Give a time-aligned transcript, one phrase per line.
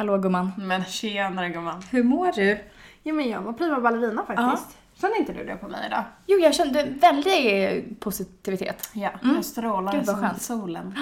[0.00, 0.52] Hallå gumman.
[0.56, 1.82] Men tjenare gumman.
[1.90, 2.58] Hur mår du?
[3.02, 4.78] Ja men jag var prima ballerina faktiskt.
[5.00, 6.04] Kände inte du det på mig idag?
[6.26, 8.90] Jo, jag kände väldigt positivitet.
[8.92, 9.34] Ja, Mm.
[9.36, 10.42] jag strålar Gud, vad som skönt.
[10.42, 10.94] solen.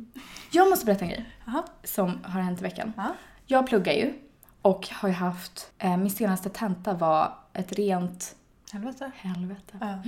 [0.52, 1.62] Jag måste berätta en grej Jaha.
[1.84, 2.92] som har hänt i veckan.
[2.96, 3.06] Ja.
[3.46, 4.12] Jag pluggar ju
[4.62, 8.36] och har ju haft, eh, min senaste tenta var ett rent
[8.72, 9.10] Helvete.
[9.16, 9.78] helvete.
[9.80, 9.98] Ja.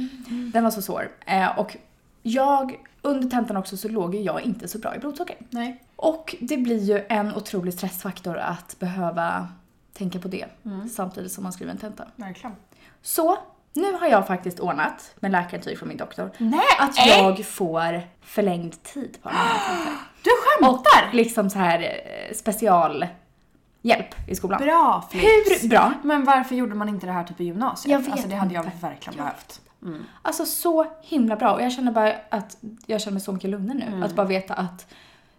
[0.53, 1.11] Den var så svår.
[1.27, 1.77] Eh, och
[2.23, 5.37] jag, under tentan också så låg ju jag inte så bra i blodsocker.
[5.51, 5.83] Nej.
[6.01, 9.49] Och det blir ju en otrolig stressfaktor att behöva
[9.93, 10.89] tänka på det Mm.
[10.89, 12.05] samtidigt som man skriver en tenta.
[12.17, 12.57] Verkligen.
[13.03, 13.39] Så,
[13.73, 16.61] nu har jag faktiskt ordnat med läkarintyg från min doktor Nej!
[16.79, 19.93] att jag får förlängd tid på alla mina tentor.
[20.25, 21.13] Du skämtar!
[21.17, 24.61] Liksom så här eh, specialhjälp i skolan.
[24.63, 25.63] Bra Flips.
[25.63, 25.93] Hur bra?
[26.03, 27.93] Men varför gjorde man inte det här typ i gymnasiet?
[27.93, 28.77] Jag vet alltså det hade jag inte.
[28.81, 29.61] verkligen Jag behövt.
[29.83, 30.05] Mm.
[30.23, 33.79] Alltså så himla bra och jag känner bara att jag känner mig så mycket lugnare
[33.79, 33.87] nu.
[33.87, 34.03] Mm.
[34.03, 34.87] Att bara veta att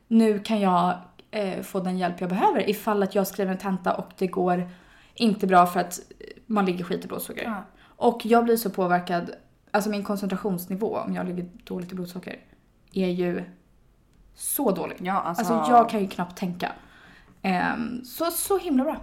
[0.10, 0.98] nu kan jag
[1.32, 4.70] eh, få den hjälp jag behöver ifall att jag skriver en tenta och det går
[5.14, 6.00] inte bra för att
[6.46, 7.44] man ligger skit i blodsocker.
[7.44, 7.64] Ja.
[7.82, 9.32] Och jag blir så påverkad,
[9.72, 12.40] alltså min koncentrationsnivå om jag ligger dåligt i blodsocker
[12.94, 13.44] är ju
[14.36, 14.98] så dålig.
[15.00, 16.72] Ja, alltså, Alltså jag kan ju knappt tänka.
[17.42, 18.98] Ehm, så, så himla bra.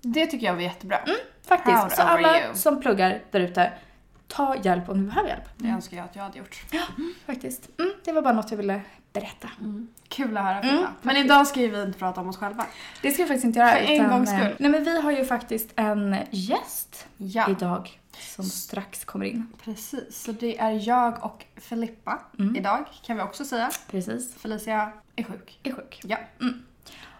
[0.00, 0.98] Det tycker jag var jättebra.
[1.46, 1.76] Faktiskt.
[1.78, 2.54] Proud Så alla you.
[2.54, 3.72] som pluggar där ute,
[4.26, 5.48] ta hjälp om du behöver hjälp.
[5.56, 6.64] Det önskar jag att jag hade gjort.
[7.26, 7.70] Faktiskt.
[7.78, 8.80] Mm, det var bara något jag ville
[9.12, 9.48] berätta.
[10.08, 10.84] Kul att höra Mm.
[11.02, 12.66] Men idag ska ju vi inte prata om oss själva.
[13.02, 13.70] Det ska vi faktiskt inte göra.
[13.72, 14.40] För en gångs skull.
[14.42, 17.50] eh, Nej men vi har ju faktiskt en gäst Ja.
[17.50, 19.46] idag som strax kommer in.
[19.64, 22.56] Precis, så det är jag och Filippa Mm.
[22.56, 23.70] idag kan vi också säga.
[23.90, 24.34] Precis.
[24.34, 25.60] Felicia är sjuk.
[25.62, 26.00] Är sjuk.
[26.04, 26.16] Ja.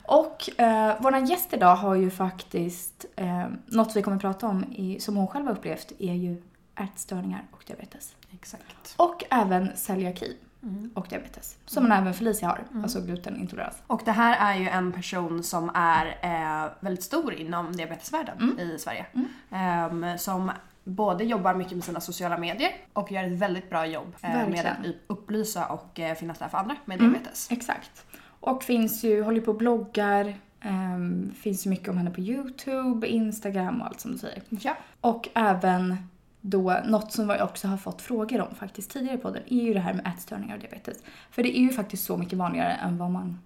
[0.03, 5.01] Och eh, våran gäst idag har ju faktiskt, eh, något vi kommer prata om i,
[5.01, 6.43] som hon själv har upplevt är ju
[6.81, 8.15] ätstörningar och diabetes.
[8.35, 8.95] Exakt.
[8.97, 10.91] Och även celiaki Mm.
[10.95, 11.57] och diabetes.
[11.67, 13.83] Som man även Felicia har, alltså glutenintolerans.
[13.87, 18.59] Och det här är ju en person som är eh, väldigt stor inom diabetesvärlden Mm.
[18.61, 19.07] i Sverige.
[19.51, 20.51] Ehm, som
[20.85, 24.67] både jobbar mycket med sina sociala medier och gör ett väldigt bra jobb eh, med
[24.67, 27.13] att upplysa och eh, finnas där för andra med Mm.
[27.13, 27.49] diabetes.
[27.51, 28.07] Exakt.
[28.41, 33.07] Och finns ju, håller på och bloggar, ehm, finns ju mycket om henne på YouTube,
[33.09, 34.43] Instagram och allt som du säger.
[34.49, 34.77] Ja.
[35.01, 35.97] Och även
[36.41, 39.75] då, något som vi också har fått frågor om faktiskt tidigare i podden, är ju
[39.75, 40.99] det här med ätstörningar och diabetes.
[41.31, 43.39] För det är ju faktiskt så mycket vanligare än vad man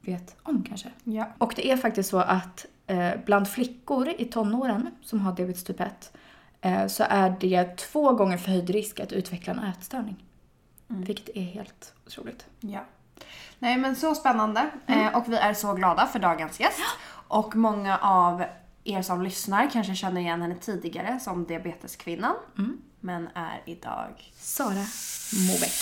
[0.00, 0.88] vet om kanske.
[1.04, 1.28] ja.
[1.38, 5.80] Och det är faktiskt så att eh, bland flickor i tonåren som har diabetes typ
[5.80, 6.12] 1
[6.60, 10.24] eh, så är det två gånger förhöjd risk att utveckla en ätstörning.
[10.90, 11.02] Mm.
[11.04, 12.46] Vilket är helt otroligt.
[12.60, 12.80] Ja.
[13.58, 15.06] Nej men så spännande Mm.
[15.06, 16.78] eh, och vi är så glada för dagens gäst.
[17.28, 18.44] Och många av
[18.86, 22.36] er som lyssnar kanske känner igen henne tidigare som diabeteskvinnan.
[22.58, 22.78] Mm.
[23.00, 24.32] Men är idag...
[24.34, 24.86] Sara
[25.48, 25.72] Mobeck.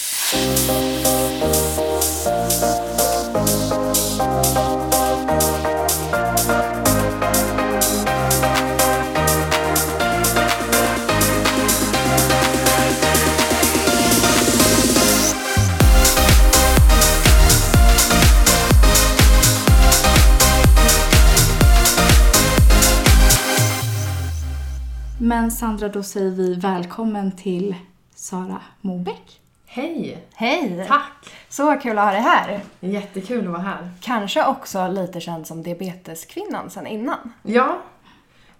[25.25, 27.75] Men Sandra, då säger vi välkommen till
[28.15, 29.41] Sara Mobeck.
[29.67, 30.25] Hej!
[30.35, 30.85] Hej!
[30.89, 31.33] Tack!
[31.49, 32.61] Så kul att ha dig här.
[32.81, 33.91] Jättekul att vara här.
[34.01, 37.33] Kanske också lite känd som diabeteskvinnan sen innan.
[37.43, 37.79] Ja,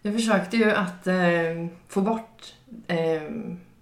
[0.03, 1.15] jag försökte ju att eh,
[1.89, 2.55] få bort
[2.87, 3.23] eh,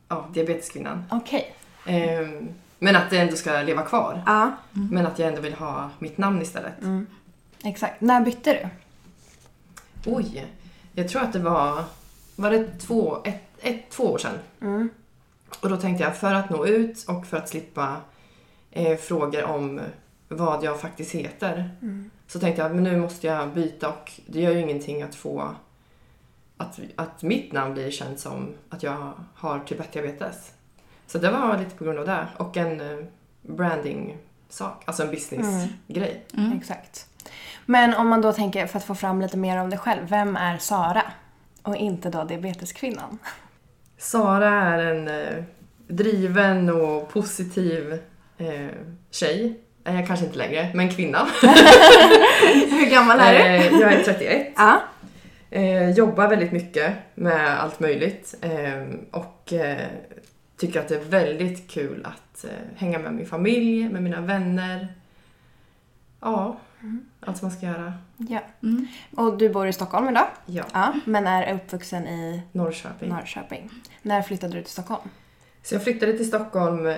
[0.09, 1.05] ja, diabeteskvinnan.
[1.11, 1.55] Okej.
[1.87, 2.29] Eh,
[2.79, 4.23] men att det ändå ska leva kvar.
[4.27, 4.53] Ja.
[4.71, 6.83] Men att jag ändå vill ha mitt namn istället.
[6.83, 7.07] Mm.
[7.65, 8.01] Exakt.
[8.01, 8.69] När bytte du?
[10.11, 10.47] Oj,
[10.93, 11.85] jag tror att det var,
[12.37, 14.39] var det två, ett, ett, två år sedan.
[14.61, 14.91] Mm.
[15.61, 17.97] Och då tänkte jag för att nå ut och för att slippa
[18.71, 19.81] eh, frågor om
[20.29, 21.71] vad jag faktiskt heter.
[21.83, 22.11] Mm.
[22.27, 25.55] Så tänkte jag men nu måste jag byta och det gör ju ingenting att få
[26.57, 30.53] att, att mitt namn blir känt som att jag har typ 1-diabetes.
[31.07, 33.05] Så det var lite på grund av det och en eh,
[33.43, 36.25] branding-sak, alltså en business-grej.
[36.35, 36.59] Mm.
[36.59, 37.07] Exakt.
[37.67, 40.37] Men om man då tänker, för att få fram lite mer om dig själv, vem
[40.37, 41.03] är Sara?
[41.63, 43.19] Och inte då diabeteskvinnan.
[43.99, 45.45] Sara är en eh,
[45.89, 47.93] driven och positiv
[48.39, 48.69] eh,
[49.11, 49.61] tjej.
[49.85, 51.29] Eh, kanske inte längre, men kvinna.
[52.71, 53.41] Hur gammal är du?
[53.41, 54.53] Eh, jag är 31.
[54.57, 54.83] Ja.
[55.51, 59.87] Eh, jobbar väldigt mycket med allt möjligt eh, och eh,
[60.57, 64.89] tycker att det är väldigt kul att eh, hänga med min familj, med mina vänner.
[66.21, 66.57] Ja,
[67.21, 67.93] allt som man ska göra.
[68.17, 68.41] ja.
[68.63, 68.87] Mm.
[69.17, 70.27] Och du bor i Stockholm idag?
[70.47, 70.95] Ja, Ja.
[71.05, 73.09] Men är uppvuxen i Norrköping.
[73.09, 73.71] Norrköping.
[74.03, 75.09] När flyttade du till Stockholm?
[75.63, 76.95] Så jag flyttade till Stockholm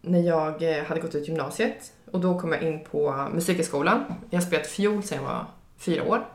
[0.00, 4.04] när jag eh, hade gått ut gymnasiet och då kom jag in på Musikhögskolan.
[4.30, 5.46] Jag har spelat fiol sedan jag var
[5.78, 6.26] fyra år.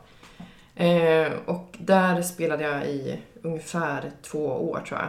[0.74, 5.08] Eh, och där spelade jag i ungefär två år tror jag.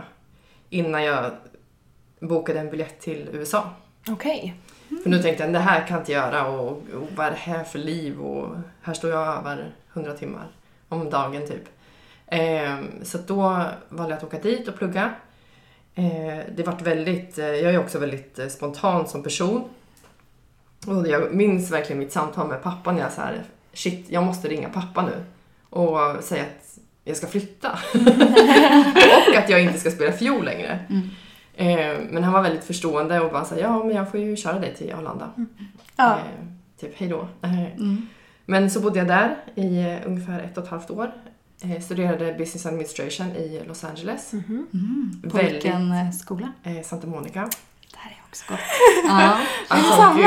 [0.70, 1.32] Innan jag
[2.20, 3.70] bokade en biljett till USA.
[4.10, 4.56] Okej.
[5.04, 7.38] För nu tänkte jag, det här kan jag inte göra och, och vad är det
[7.38, 10.48] här för liv och här står jag och övar 100 timmar
[10.90, 11.64] om dagen typ.
[12.28, 15.14] Eh, så då valde jag att åka dit och plugga.
[15.96, 19.70] Eh, det vart väldigt, eh, jag är också väldigt eh, spontan som person.
[20.88, 23.44] Och jag minns verkligen mitt samtal med pappa när jag så här,
[23.74, 25.24] shit, jag måste ringa pappa nu
[25.70, 27.72] och säga att jag ska flytta.
[29.30, 30.80] och att jag inte ska spela fiol längre.
[30.90, 31.10] Mm.
[31.58, 34.60] Eh, men han var väldigt förstående och bara sa ja men jag får ju köra
[34.60, 35.30] dig till Arlanda.
[35.96, 36.12] Ja.
[36.18, 36.46] Eh,
[36.80, 37.28] typ hej då.
[37.42, 38.08] Eh, Mm.
[38.46, 41.12] Men så bodde jag där i ungefär ett och ett halvt år.
[41.64, 44.34] Eh, studerade business administration i Los Angeles.
[44.34, 44.68] Mhm.
[44.74, 45.22] Mm.
[45.32, 45.54] På Väldigt.
[45.54, 46.52] vilken skola?
[46.84, 47.50] Santa Monica.
[47.92, 48.60] Det här är också gott.
[49.08, 49.38] ja.
[49.68, 50.18] Alltså, Samma.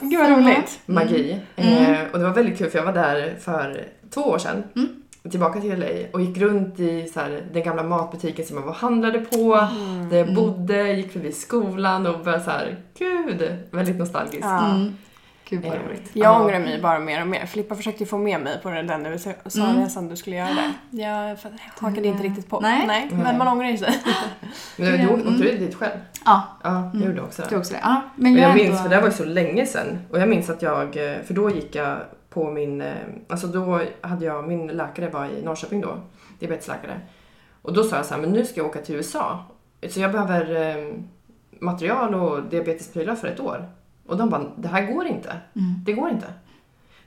[0.00, 0.80] gud, Gud vad roligt.
[0.86, 1.40] Magi.
[1.56, 2.10] Mm.
[2.12, 4.62] Och det var väldigt kul för jag var där för två år sedan.
[5.24, 5.30] Mm.
[5.30, 8.72] Tillbaka till LA och gick runt i så här, den gamla matbutiken som jag var
[8.74, 9.68] handlade på.
[10.10, 14.38] Där jag bodde, gick förbi skolan och bara så här, gud, väldigt nostalgiskt.
[14.44, 14.70] Ja.
[14.70, 14.96] Mm.
[15.50, 16.10] Gud vad Eh, roligt.
[16.12, 16.40] Jag Ja.
[16.40, 17.46] ångrar mig bara mer och mer.
[17.46, 20.72] Filippa försökte ju få med mig på den där USA-resan du skulle göra där.
[21.04, 21.36] Jag
[21.78, 22.60] hakade inte riktigt på.
[22.60, 22.84] Nej.
[22.86, 23.98] Nej, men man ångrar ju sig.
[24.76, 25.14] Men du, Mm.
[25.14, 25.92] åkte du dit själv?
[26.24, 27.56] Ja, Ja, jag gjorde också du det.
[27.58, 27.80] också det.
[27.82, 29.98] Ja, men jag, jag är minns, ändå- för det var ju så länge sedan.
[30.10, 31.96] Och jag minns att jag, eh, för då gick jag
[32.30, 32.96] på min, eh,
[33.28, 35.98] alltså då hade jag, min läkare var i Norrköping då,
[36.38, 37.00] diabetesläkare.
[37.62, 39.44] Och då sa jag så här, men nu ska jag åka till USA.
[39.88, 40.94] Så jag behöver eh,
[41.60, 43.68] material och diabetesprylar för ett år.
[44.06, 45.28] Och de bara, det här går inte.
[45.28, 45.84] Mm.
[45.84, 46.26] Det går inte.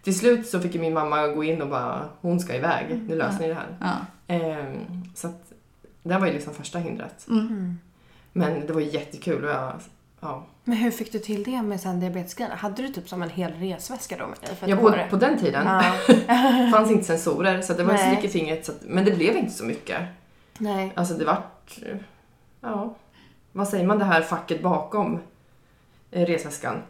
[0.03, 3.39] Till slut så fick min mamma gå in och bara, hon ska iväg, nu löser
[3.39, 3.77] ni det här.
[3.79, 4.35] Ja.
[4.35, 4.73] Eh,
[5.15, 5.53] så att
[6.03, 7.27] det var ju liksom första hindret.
[7.29, 7.77] Mm.
[8.33, 9.73] Men det var jättekul och jag,
[10.21, 10.43] ja.
[10.63, 12.55] Men hur fick du till det med sen diabetesgrejerna?
[12.55, 14.91] Hade du typ som en hel resväska då med dig för Jag år?
[14.91, 15.83] på, på den tiden Ja.
[16.71, 18.15] fanns inte sensorer så det var Nej.
[18.15, 18.65] stick i fingret.
[18.65, 20.01] Så att, men det blev inte så mycket.
[20.57, 20.93] Nej.
[20.95, 21.77] Alltså det vart,
[22.61, 22.95] ja,
[23.51, 25.19] vad säger man det här facket bakom
[26.11, 26.81] eh, resväskan?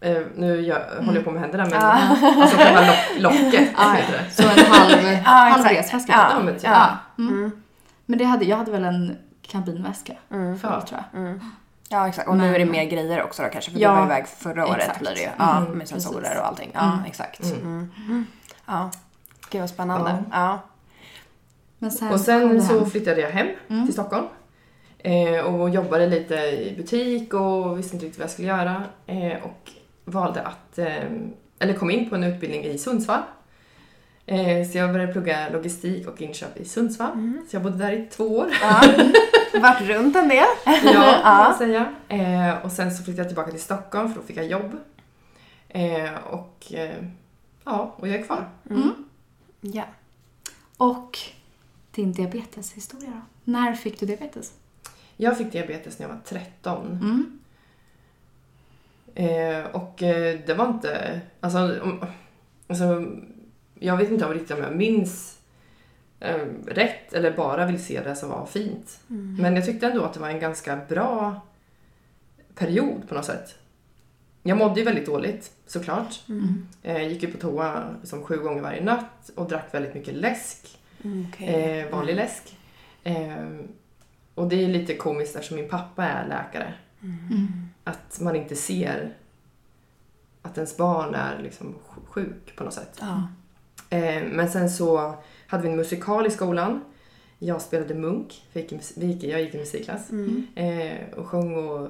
[0.00, 1.98] Eh, nu gör, håller jag på med händerna men Ja.
[2.42, 2.98] alltså själva lock,
[3.34, 4.30] locket Ah, heter ja.
[4.30, 6.12] Så en halv, Ja, halv resväska.
[6.12, 6.30] Ja.
[6.38, 6.64] Ja, men typ.
[6.64, 6.96] Ja.
[7.18, 7.34] Mm.
[7.34, 7.50] Mm.
[8.06, 10.58] Men det hade, jag hade väl en kabinväska Mm.
[10.62, 10.80] Ja.
[10.80, 11.40] tror jag.
[11.88, 13.96] Ja exakt, och nu Men- är det mer grejer också då kanske för Ja, du
[13.96, 15.00] var iväg förra året exakt.
[15.00, 15.28] blir det ju.
[15.38, 16.38] Ja, Mm, med sensorer precis.
[16.38, 16.70] och allting.
[16.74, 17.04] Ja Mm.
[17.06, 17.42] exakt.
[17.44, 17.90] Mm.
[18.06, 18.26] Mm.
[18.66, 18.90] Ja.
[19.50, 20.10] Gud vad spännande.
[20.10, 20.36] Ja.
[20.38, 20.60] Ja.
[21.78, 22.90] Men sen Och sen så hem.
[22.90, 23.84] flyttade jag hem Mm.
[23.86, 24.26] till Stockholm.
[24.98, 28.82] Eh, och jobbade lite i butik och visste inte riktigt vad jag skulle göra.
[29.06, 29.70] Eh, och
[30.04, 31.04] valde att, eh,
[31.58, 33.20] eller kom in på en utbildning i Sundsvall.
[34.72, 37.12] Så jag började plugga logistik och inköp i Sundsvall.
[37.12, 37.46] Mm.
[37.50, 38.46] Så jag bodde där i två år.
[39.54, 40.46] Vart runt en del.
[40.66, 41.20] ja, kan Ja.
[41.24, 41.94] man säga.
[42.08, 44.76] Eh, och sen så flyttade jag tillbaka till Stockholm för då fick jag jobb.
[45.68, 47.04] Eh, och eh,
[47.64, 48.48] ja, och jag är kvar.
[48.70, 48.92] Mm.
[49.60, 49.84] Ja.
[50.76, 51.18] Och
[51.90, 53.20] din diabeteshistoria då?
[53.44, 54.52] När fick du diabetes?
[55.16, 56.86] Jag fick diabetes när jag var 13.
[56.86, 57.38] Mm.
[59.14, 61.20] Eh, och eh, det var inte...
[61.40, 62.04] Alltså, om,
[62.68, 63.06] alltså,
[63.74, 65.37] jag vet inte om riktigt om jag minns
[66.66, 69.00] rätt eller bara vill se det som var fint.
[69.10, 69.36] Mm.
[69.40, 71.40] Men jag tyckte ändå att det var en ganska bra
[72.54, 73.54] period på något sätt.
[74.42, 76.22] Jag mådde ju väldigt dåligt, såklart.
[76.28, 76.68] Mm.
[76.82, 80.78] Eh, gick ju på toa som sju gånger varje natt och drack väldigt mycket läsk.
[81.04, 81.48] Mm, okej.
[81.48, 82.56] Eh, vanlig läsk.
[83.02, 83.48] Eh,
[84.34, 86.74] och det är lite komiskt eftersom min pappa är läkare.
[87.02, 87.68] Mm.
[87.84, 89.14] Att man inte ser
[90.42, 93.00] att ens barn är liksom sjuk på något sätt.
[93.00, 93.28] Ja.
[93.90, 95.14] Eh, men sen så
[95.48, 96.84] hade vi en musikal i skolan.
[97.38, 100.10] Jag spelade munk, jag gick i, jag gick i musikklass.
[100.10, 100.46] Mm.
[100.54, 101.88] Eh, och sjöng och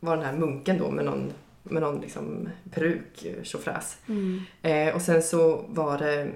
[0.00, 3.98] var den här munken då med någon, med någon liksom peruk, eh, tjofräs.
[4.08, 4.42] Mm.
[4.62, 6.30] Eh, och sen så var det,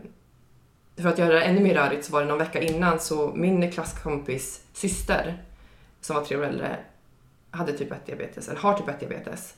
[0.96, 3.72] för att göra det ännu mer rörigt så var det någon vecka innan så min
[3.72, 5.42] klasskompis syster
[6.00, 6.76] som var tre år äldre
[7.50, 9.54] hade typ 1 diabetes, eller har typ 1 diabetes.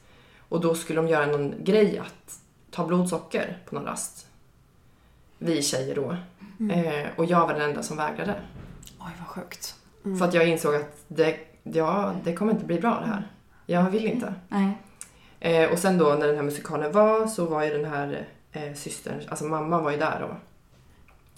[0.48, 4.25] Och då skulle de göra någon grej att ta blodsocker på någon rast.
[5.38, 6.16] Vi tjejer då.
[6.72, 8.34] Eh, och jag var den enda som vägrade.
[8.98, 9.74] Oj vad sjukt.
[10.04, 10.18] Mm.
[10.18, 13.30] För att jag insåg att det, ja, det kommer inte bli bra det här.
[13.66, 14.34] Jag vill inte.
[14.48, 14.78] Nej.
[15.40, 18.74] Eh, och sen då när den här musikalen var så var ju den här eh,
[18.74, 20.36] systern, alltså mamma var ju där då.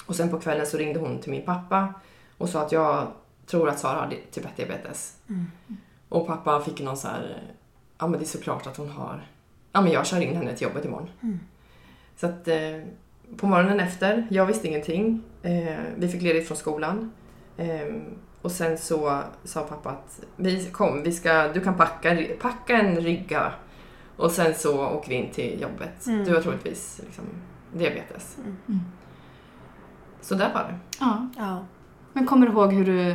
[0.06, 1.94] Och sen på kvällen så ringde hon till min pappa
[2.38, 3.06] och sa att jag
[3.46, 5.16] tror att Sara har typ 1 diabetes.
[5.28, 5.46] Mm.
[6.08, 7.42] Och pappa fick någon så här,
[7.98, 9.26] ja men det är såklart att hon har,
[9.72, 11.10] ja men jag kör in henne till jobbet imorgon.
[11.22, 11.40] Mm.
[12.16, 12.82] Så att eh,
[13.36, 15.22] på morgonen efter, jag visste ingenting.
[15.42, 17.12] Eh, vi fick ledigt från skolan.
[17.56, 17.94] Eh,
[18.42, 22.96] och sen så sa pappa att vi, kom, vi ska, du kan packa, packa en
[23.00, 23.52] rygga
[24.16, 26.06] och sen så åker vi in till jobbet.
[26.06, 26.24] Mm.
[26.24, 27.24] Du har troligtvis liksom,
[27.72, 28.36] diabetes.
[28.38, 28.56] Mm.
[28.68, 28.80] Mm.
[30.20, 30.78] så där var det.
[31.00, 31.28] Ja.
[31.36, 31.64] Ja.
[32.12, 33.14] Men kommer du ihåg hur du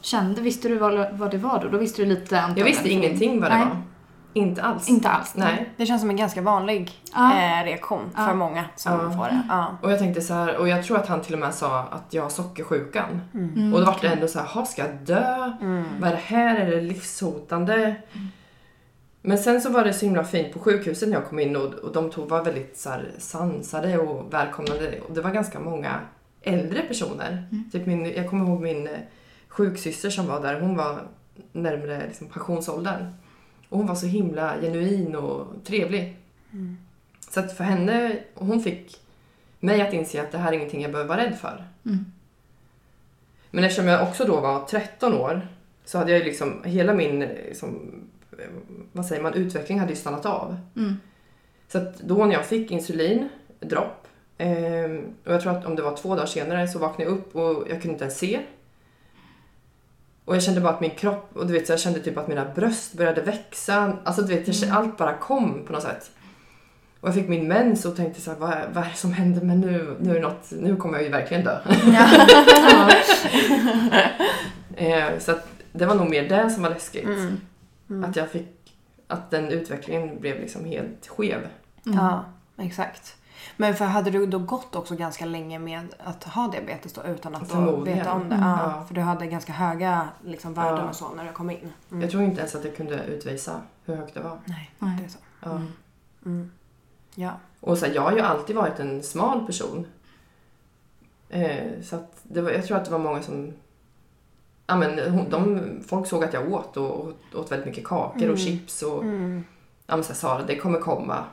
[0.00, 0.40] kände?
[0.40, 1.68] Visste du vad, vad det var då?
[1.68, 2.66] Då visste du lite Jag antagligen.
[2.66, 3.66] visste ingenting vad det Nej.
[3.66, 3.82] var.
[4.32, 4.88] Inte alls.
[4.88, 5.32] Inte alls.
[5.36, 5.70] Nej.
[5.76, 7.32] Det känns som en ganska vanlig Ja.
[7.32, 8.34] eh, reaktion för Ja.
[8.34, 9.10] många som Ja.
[9.10, 9.66] får det.
[9.82, 12.14] Och jag tänkte så här, och jag tror att han till och med sa att
[12.14, 13.20] jag har sockersjukan.
[13.34, 14.12] Mm, och då var det okej.
[14.12, 15.52] ändå så här, "Ha, ska jag dö?
[15.60, 15.84] Mm.
[16.00, 16.56] Vad är det här?
[16.56, 17.94] Är det livshotande?
[19.22, 21.74] Men sen så var det så himla fint på sjukhuset när jag kom in och,
[21.74, 25.00] och de tog, var väldigt så här, sansade och välkomnande.
[25.08, 26.00] Och det var ganska många
[26.42, 27.44] äldre personer.
[27.72, 28.92] Typ min, jag kommer ihåg min eh,
[29.48, 30.60] sjuksyster som var där.
[30.60, 30.98] Hon var
[31.52, 33.12] närmare liksom, pensionsåldern.
[33.72, 36.16] Och hon var så himla genuin och trevlig.
[37.30, 39.00] Så att för henne, hon fick
[39.60, 41.64] mig att inse att det här är ingenting jag behöver vara rädd för.
[41.86, 42.04] Mm.
[43.50, 45.48] Men eftersom jag också då var 13 år
[45.84, 48.00] så hade jag ju liksom hela min liksom,
[48.38, 48.50] eh,
[48.92, 50.56] vad säger man, utveckling hade ju stannat av.
[50.76, 50.96] Mm.
[51.68, 53.28] Så att då när jag fick insulin,
[53.60, 54.06] dropp,
[54.38, 54.90] eh,
[55.24, 57.66] och jag tror att om det var två dagar senare så vaknade jag upp och
[57.70, 58.40] jag kunde inte ens se.
[60.24, 62.28] Och jag kände bara att min kropp, och du vet så jag kände typ att
[62.28, 63.96] mina bröst började växa.
[64.04, 66.10] Alltså du vet, jag kände, allt bara kom på något sätt.
[67.00, 69.12] Och jag fick min mens och tänkte så här, vad, är- vad är det som
[69.12, 69.42] händer?
[69.42, 71.58] Men nu, nu, är något, nu kommer jag ju verkligen dö.
[74.76, 77.04] eh, så att det var nog mer det som var läskigt.
[77.04, 78.04] Mm.
[78.04, 78.76] Att jag fick,
[79.08, 81.38] att den utvecklingen blev liksom helt skev.
[81.86, 81.98] Mm.
[81.98, 82.24] Ja,
[82.58, 83.16] exakt.
[83.56, 87.34] Men för hade du då gått också ganska länge med att ha diabetes då utan
[87.34, 88.34] att då veta om det?
[88.34, 88.48] Mm.
[88.48, 88.84] Ja, Ja.
[88.84, 90.88] För du hade ganska höga liksom, värden Ja.
[90.88, 91.72] och så när du kom in?
[91.90, 92.02] Mm.
[92.02, 94.38] Jag tror inte ens att jag kunde utvisa hur högt det var.
[94.44, 94.96] Nej, Nej.
[94.98, 95.18] det är så.
[95.40, 95.60] Ja.
[96.26, 96.50] Mm.
[97.14, 97.30] Ja.
[97.60, 99.86] Och så här, jag har ju alltid varit en smal person.
[101.28, 103.52] Eh, så att det var, jag tror att det var många som...
[104.66, 108.16] Ja, men, hon- de, folk såg att jag åt och, och åt väldigt mycket kakor
[108.16, 108.36] och Mm.
[108.36, 108.82] chips.
[108.82, 109.44] Och, Mm.
[109.86, 111.24] ja, men så här, Sara, det kommer komma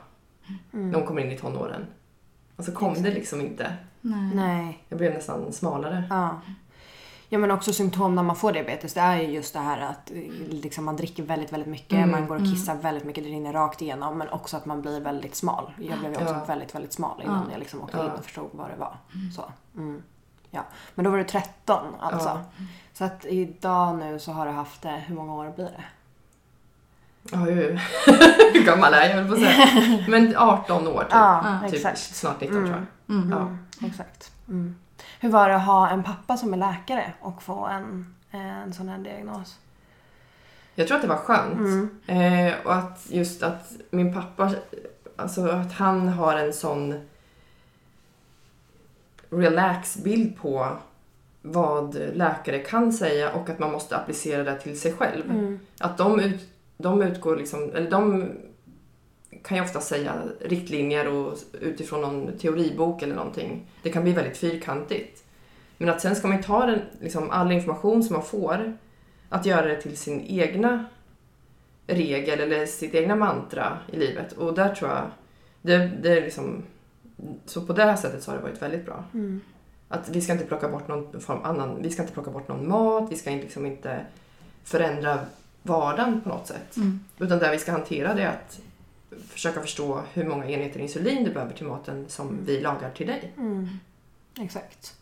[0.72, 0.90] Mm.
[0.90, 1.86] när hon kommer in i tonåren.
[2.60, 3.76] Och så kom det liksom inte.
[4.00, 4.30] Nej.
[4.34, 4.84] Nej.
[4.88, 6.04] Jag blev nästan smalare.
[6.10, 6.40] Ja.
[7.28, 10.10] Ja men också symptom när man får diabetes det är ju just det här att
[10.48, 12.10] liksom, man dricker väldigt väldigt mycket, Mm.
[12.10, 15.00] man går och kissar väldigt mycket, det rinner rakt igenom men också att man blir
[15.00, 15.70] väldigt smal.
[15.78, 16.44] Jag blev ju också Ja.
[16.44, 17.52] väldigt väldigt smal innan Ja.
[17.52, 18.04] jag liksom åkte Ja.
[18.04, 18.96] in och förstod vad det var.
[19.36, 19.42] Så.
[19.76, 20.02] Mm.
[20.50, 20.60] Ja.
[20.94, 22.28] Men då var du 13 alltså.
[22.28, 22.64] Ja.
[22.92, 25.84] Så att idag nu så har du haft det, hur många år blir det?
[27.32, 27.80] Ja, hur,
[28.54, 30.04] hur gammal är jag höll på säga.
[30.08, 31.08] Men 18 år typ.
[31.10, 31.98] Ja, typ exakt.
[31.98, 33.16] snart 19 tror jag.
[33.16, 33.30] Mm.
[33.30, 33.40] Ja.
[33.40, 34.32] Mm, exakt.
[34.48, 34.74] Mm.
[35.20, 38.88] Hur var det att ha en pappa som är läkare och få en, en sån
[38.88, 39.58] här diagnos?
[40.74, 41.58] Jag tror att det var skönt.
[41.58, 42.00] Mm.
[42.06, 44.52] Eh, och att just att min pappa,
[45.16, 47.00] alltså att han har en sån
[49.30, 50.76] relax bild på
[51.42, 55.30] vad läkare kan säga och att man måste applicera det till sig själv.
[55.30, 55.60] Mm.
[55.78, 56.49] Att de, ut,
[56.82, 58.28] de utgår liksom, eller de
[59.42, 63.66] kan ju ofta säga riktlinjer och utifrån någon teoribok eller någonting.
[63.82, 65.24] Det kan bli väldigt fyrkantigt.
[65.78, 68.76] Men att sen ska man ta den, liksom, all information som man får,
[69.28, 70.84] att göra det till sin egna
[71.86, 74.32] regel eller sitt egna mantra i livet.
[74.32, 75.10] Och där tror jag,
[75.62, 76.62] det, det är liksom,
[77.46, 79.04] så på det här sättet så har det varit väldigt bra.
[79.14, 79.40] Mm.
[79.88, 82.68] Att vi ska inte plocka bort någon form annan, vi ska inte plocka bort någon
[82.68, 84.06] mat, vi ska liksom inte
[84.64, 85.18] förändra
[85.62, 86.76] vardagen på något sätt.
[86.76, 87.00] Mm.
[87.18, 88.60] Utan det vi ska hantera det är att
[89.28, 93.32] försöka förstå hur många enheter insulin du behöver till maten som vi lagar till dig.
[93.36, 93.68] Mm.
[94.40, 94.96] Exakt.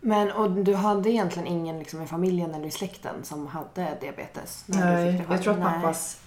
[0.00, 4.64] Men och du hade egentligen ingen liksom, i familjen eller i släkten som hade diabetes?
[4.66, 5.36] när du Nej, fick det själv?
[5.36, 5.80] jag tror att Nej.
[5.80, 6.20] pappas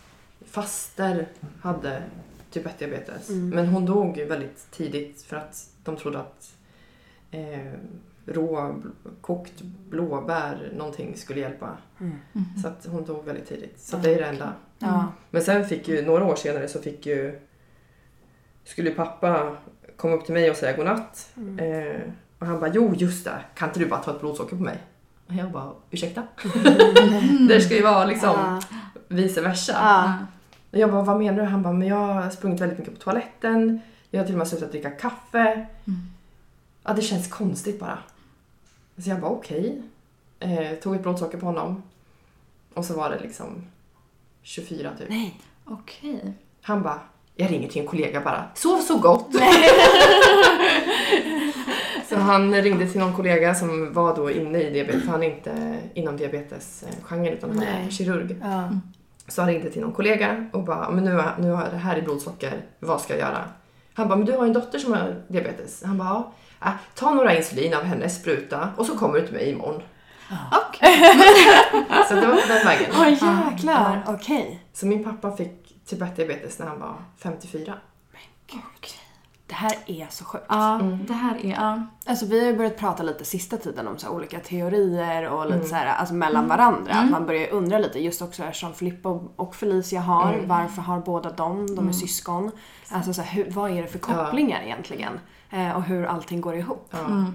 [0.46, 1.28] faster
[1.62, 2.04] hade
[2.52, 3.30] typ 1-diabetes.
[3.30, 3.50] Mm.
[3.50, 6.54] Men hon dog väldigt tidigt för att de trodde att
[7.32, 7.74] eh,
[8.34, 11.78] rå bl- kokt blåbär någonting skulle hjälpa.
[12.00, 12.14] Mm.
[12.62, 13.80] Så att hon dog väldigt tidigt.
[13.80, 14.54] Så det är det enda.
[14.80, 15.06] Ja.
[15.30, 17.40] Men sen fick ju, några år senare så fick ju,
[18.64, 19.58] skulle pappa
[19.98, 21.30] komma upp till mig och säga godnatt.
[21.38, 21.60] Mm.
[21.60, 22.02] Eh,
[22.40, 24.78] och han bara, jo just det, kan inte du bara ta ett blodsocker på mig?
[25.28, 26.24] Och jag bara, ursäkta?
[27.50, 28.62] det ska ju vara liksom Ja.
[29.08, 29.72] vice versa.
[29.76, 30.14] Ja.
[30.72, 31.44] Och jag bara, vad menar du?
[31.44, 33.82] Han bara, men jag har sprungit väldigt mycket på toaletten.
[34.10, 35.66] Jag har till och med slutat dricka kaffe.
[36.84, 37.98] Ja, det känns konstigt bara.
[39.04, 39.82] Så jag bara, okej.
[40.40, 41.84] Eh, tog ett blodsocker på honom.
[42.74, 43.48] Och så var det liksom
[44.44, 45.10] 24 typ.
[45.10, 45.40] Nej.
[45.66, 46.34] Okej.
[46.62, 47.00] Han bara,
[47.36, 48.44] jag ringer till en kollega bara.
[48.56, 49.28] Sov så gott!
[52.10, 55.36] så han ringde till någon kollega som var då inne i diabetes, för han är
[55.36, 58.36] inte inom diabetesgenren utan han är kirurg.
[58.42, 58.70] Ja.
[59.28, 61.78] Så han ringde till någon kollega och bara, men nu, har- nu har jag det
[61.78, 63.44] här i blodsocker, vad ska jag göra?
[63.94, 65.84] Han bara, men du har en dotter som har diabetes.
[65.84, 66.32] Han bara, ja.
[66.66, 69.82] Äh, ta några insulin av hennes spruta och så kommer du till mig imorgon.
[70.52, 71.00] Okej.
[72.08, 72.92] Så det var på den vägen.
[73.00, 74.64] Åh jäklar, okej.
[74.74, 77.74] Så min pappa fick typ 1 diabetes när han var 54.
[78.52, 78.62] Gud.
[79.48, 80.46] Det här är så sjukt.
[80.50, 81.06] Ja, Mm.
[81.06, 81.50] det här är...
[81.52, 81.82] Ja.
[82.06, 85.52] Alltså vi har ju börjat prata lite sista tiden om så här olika teorier och
[85.52, 86.94] lite så här, alltså mellan varandra.
[86.94, 90.42] Att man börjar undra lite just också eftersom Filippa och Felicia har.
[90.46, 91.76] Varför har båda dem?
[91.76, 92.52] De är syskon.
[92.90, 95.20] Alltså så här, hur, vad är det för kopplingar egentligen?
[95.50, 96.88] Eh, och hur allting går ihop.
[96.92, 97.26] Ja.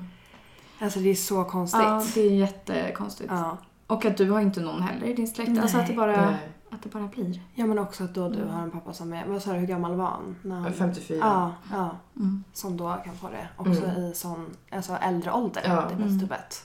[0.81, 1.81] Alltså det är så konstigt.
[1.83, 3.31] ja, det är jättekonstigt.
[3.33, 3.57] Ja.
[3.87, 5.59] Och att du har inte någon heller i din släkt.
[5.63, 6.37] Alltså att det, bara, Nej.
[6.71, 7.41] att det bara blir.
[7.55, 9.67] Ja men också att då du har en pappa som är, vad sa du, hur
[9.67, 10.37] gammal var han?
[10.43, 11.19] När han 54.
[11.21, 11.91] Ja, ja.
[12.17, 12.45] Mm.
[12.53, 13.97] Som då kan få det också Mm.
[14.03, 15.63] i sån, alltså äldre ålder.
[15.65, 15.85] Ja.
[15.99, 16.65] Det är typ ett.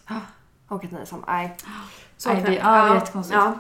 [0.68, 1.58] Och att ni är som, nej.
[2.18, 3.36] Så Nej, det- ja, det är jättekonstigt.
[3.39, 3.60] Ja.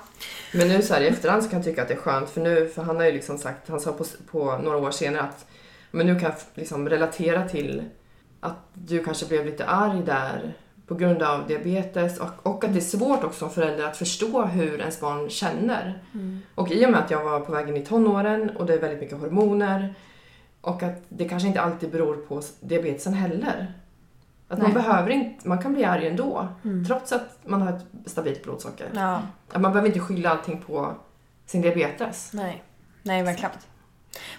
[0.53, 2.41] Men nu så här i efterhand så kan jag tycka att det är skönt för
[2.41, 5.45] nu, för han har ju liksom sagt, han sa på, på några år senare att
[5.91, 7.83] men nu kan liksom relatera till
[8.39, 10.53] att du kanske blev lite arg där
[10.87, 14.45] på grund av diabetes och, och att det är svårt också som förälder att förstå
[14.45, 16.03] hur ens barn känner.
[16.55, 18.79] Och i och med att jag var på väg in i tonåren och det är
[18.79, 19.95] väldigt mycket hormoner
[20.61, 23.73] och att det kanske inte alltid beror på diabetesen heller.
[24.47, 26.47] Att man behöver inte, man kan bli arg ändå
[26.87, 28.89] trots att man har ett stabilt blodsocker.
[28.95, 29.21] ja.
[29.51, 30.93] Att man behöver inte skylla allting på
[31.45, 32.33] sin diabetes.
[32.33, 32.63] Nej.
[33.03, 33.51] Nej, verkligen.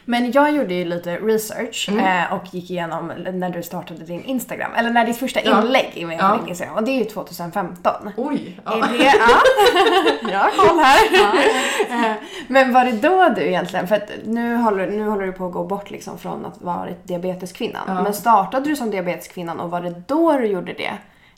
[0.05, 2.05] Men jag gjorde ju lite research Mm.
[2.25, 4.71] eh, och gick igenom när du startade din Instagram.
[4.77, 5.63] Eller när ditt första Ja.
[5.63, 6.37] inlägg i min Ja.
[6.41, 6.75] din Instagram.
[6.75, 8.13] Och det är ju 2015.
[8.17, 8.61] Oj!
[8.67, 8.87] Är Ja.
[8.87, 9.41] det, ja.
[10.33, 11.01] jag har koll här.
[12.11, 12.13] Eh,
[12.49, 15.53] Men var det då du egentligen, för att nu håller, nu håller du på att
[15.53, 17.83] gå bort liksom från att vara diabeteskvinnan.
[17.87, 18.03] Ja.
[18.03, 20.91] Men startade du som diabeteskvinnan och var det då du gjorde det?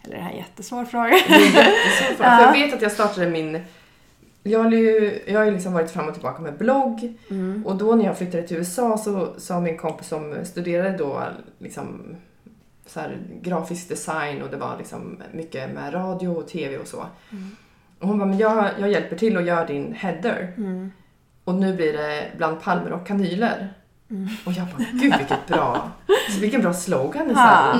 [0.04, 1.08] Eller är det här en jättesvår fråga?
[1.28, 3.64] Det är jättesvårt för Jag vet att jag startade min...
[4.42, 7.14] Jag har ju, jag har ju liksom varit fram och tillbaka med blogg
[7.64, 11.22] och då när jag flyttade till USA så sa min kompis som studerade då
[11.58, 12.16] liksom
[12.86, 17.06] så här, grafisk design och det var liksom mycket med radio och tv och så.
[17.98, 20.52] Och hon bara, men jag, jag hjälper till och gör din header.
[21.44, 23.74] Och nu blir det bland palmer och kanyler.
[24.46, 25.90] Och jag bara, gud vilket bra,
[26.40, 27.28] vilken bra slogan.
[27.28, 27.72] Det är så här,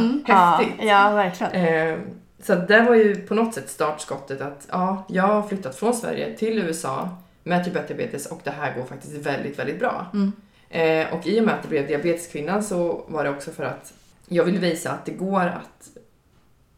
[0.59, 0.75] Häftigt.
[0.78, 1.52] Ja, ja verkligen.
[1.52, 1.99] Eh,
[2.43, 6.37] så det var ju på något sätt startskottet att ja, jag har flyttat från Sverige
[6.37, 7.09] till USA
[7.43, 10.07] med typ 1-diabetes och det här går faktiskt väldigt, väldigt bra.
[10.14, 10.33] Mm.
[10.71, 13.95] Eh, och i och med att det blev diabeteskvinnan så var det också för att
[14.29, 15.90] jag ville visa att det går att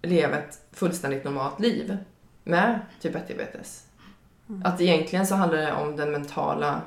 [0.03, 1.97] leva ett fullständigt normalt liv
[2.45, 3.85] med typ 1-diabetes.
[4.65, 6.83] Att egentligen så handlar det om den mentala,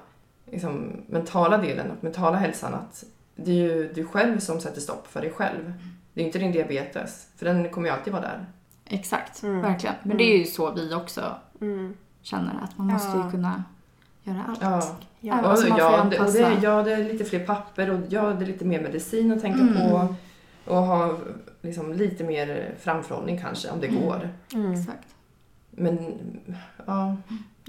[0.52, 2.74] liksom, mentala delen och mentala hälsan.
[2.74, 3.04] Att
[3.36, 5.74] det är ju du själv som sätter stopp för dig själv.
[6.14, 8.46] Det är inte din diabetes, för den kommer ju alltid vara där.
[8.90, 9.62] Exakt, Mm.
[9.62, 9.96] verkligen.
[10.04, 11.94] Men det är ju så vi också Mm.
[12.22, 13.26] känner att man måste Ja.
[13.26, 13.64] ju kunna
[14.24, 14.62] göra allt.
[14.62, 14.82] Ja.
[15.20, 15.34] Ja.
[15.40, 17.90] Även Och, så man får ja, det, och det, ja, det är lite fler papper
[17.90, 19.74] och ja, det är lite mer medicin att tänka Mm.
[19.90, 20.16] på.
[20.66, 21.18] Och ha
[21.62, 24.30] liksom, lite mer framförhållning kanske, om det går.
[24.54, 24.72] Mm.
[24.74, 25.08] Exakt.
[25.72, 26.14] Men,
[26.86, 27.16] ja.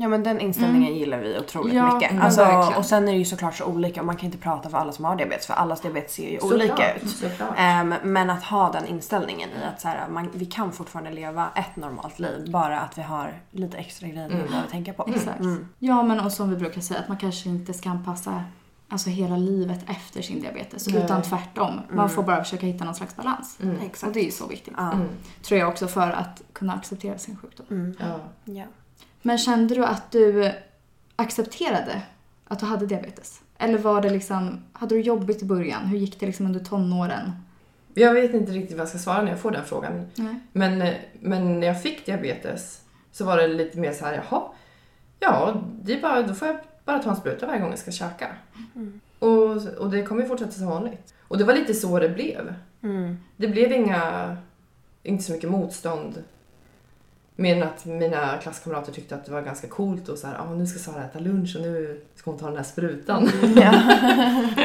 [0.00, 2.12] Ja men den inställningen gillar vi otroligt Ja, mycket.
[2.12, 4.70] men Alltså, och sen är det ju såklart så olika och man kan inte prata
[4.70, 7.10] för alla som har diabetes för allas diabetes ser ju olika såklart, ut.
[7.10, 7.54] Såklart.
[7.56, 11.48] Ehm, men att ha den inställningen i att så här, man, vi kan fortfarande leva
[11.54, 14.46] ett normalt liv bara att vi har lite extra grejer vi Mm.
[14.46, 15.06] behöver tänka på.
[15.14, 15.40] Exakt.
[15.40, 15.68] Mm.
[15.78, 18.44] Ja, men och som vi brukar säga att man kanske inte ska anpassa
[18.88, 20.88] alltså hela livet efter sin diabetes.
[20.88, 21.04] Nej.
[21.04, 21.80] Utan tvärtom.
[21.90, 23.58] Man får bara försöka hitta någon slags balans.
[23.62, 23.76] Mm.
[23.76, 24.14] Och Exakt.
[24.14, 24.74] det är ju så viktigt.
[24.78, 25.08] Mm.
[25.42, 27.66] Tror jag också för att kunna acceptera sin sjukdom.
[27.70, 27.94] Mm.
[28.44, 28.64] Ja.
[29.22, 30.52] Men kände du att du
[31.16, 32.02] accepterade
[32.48, 33.40] att du hade diabetes?
[33.58, 35.86] Eller var det liksom, hade du jobbigt i början?
[35.86, 37.32] Hur gick det liksom under tonåren?
[37.94, 40.06] Jag vet inte riktigt vad jag ska svara när jag får den frågan.
[40.14, 40.34] Nej.
[40.52, 44.42] Men, men när jag fick diabetes så var det lite mer så här, jaha,
[45.20, 47.90] ja, det är bara, då får jag bara ta en spruta varje gång jag ska
[47.90, 48.28] käka.
[49.18, 51.14] Och, och det kommer ju fortsätta som vanligt.
[51.28, 52.54] Och det var lite så det blev.
[52.82, 53.16] Mm.
[53.36, 54.36] Det blev inga,
[55.02, 56.22] inte så mycket motstånd.
[57.40, 60.54] Mer än att mina klasskamrater tyckte att det var ganska coolt och så här, ah,
[60.54, 63.28] nu ska Sara äta lunch och nu ska hon ta den här sprutan.
[63.56, 63.72] Ja.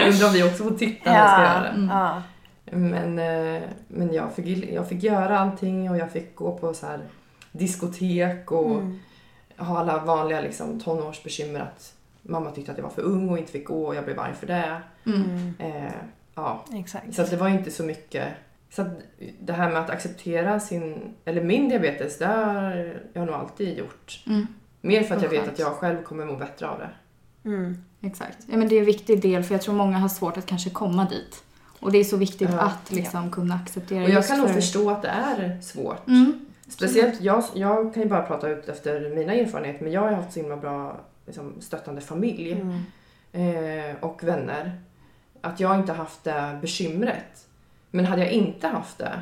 [0.07, 1.67] Undrar om vi också får titta när jag ska göra det.
[1.69, 1.89] Mm.
[1.89, 2.21] Ja.
[2.65, 6.85] Men, eh, men jag, fick, jag fick göra allting och jag fick gå på så
[6.85, 6.99] här
[7.51, 8.99] diskotek och Mm.
[9.57, 13.51] ha alla vanliga liksom, tonårsbekymmer att mamma tyckte att jag var för ung och inte
[13.51, 14.81] fick gå och jag blev arg för det.
[15.05, 15.53] Mm.
[15.59, 15.91] Eh,
[16.35, 16.63] ja.
[16.73, 17.13] Exakt.
[17.15, 18.27] Så det var inte så mycket.
[18.75, 18.87] Så att
[19.41, 24.23] det här med att acceptera sin, eller min diabetes, det har jag nog alltid gjort.
[24.27, 24.47] Mm.
[24.81, 26.89] Mer för att jag vet att jag själv kommer må bättre av det.
[27.49, 27.77] Mm.
[28.01, 28.37] Exakt.
[28.47, 30.69] Ja, men det är en viktig del för jag tror många har svårt att kanske
[30.69, 31.43] komma dit.
[31.79, 32.59] Och det är så viktigt Ja.
[32.61, 36.07] att liksom kunna acceptera Och jag kan nog för- förstå att det är svårt.
[36.07, 36.45] Mm.
[36.67, 40.33] Speciellt, jag, jag kan ju bara prata ut efter mina erfarenheter men jag har haft
[40.33, 42.51] så himla bra liksom, stöttande familj
[43.31, 43.89] Mm.
[43.91, 44.81] eh, och vänner.
[45.41, 47.47] Att jag inte haft det bekymret.
[47.95, 49.19] Men hade jag inte haft det,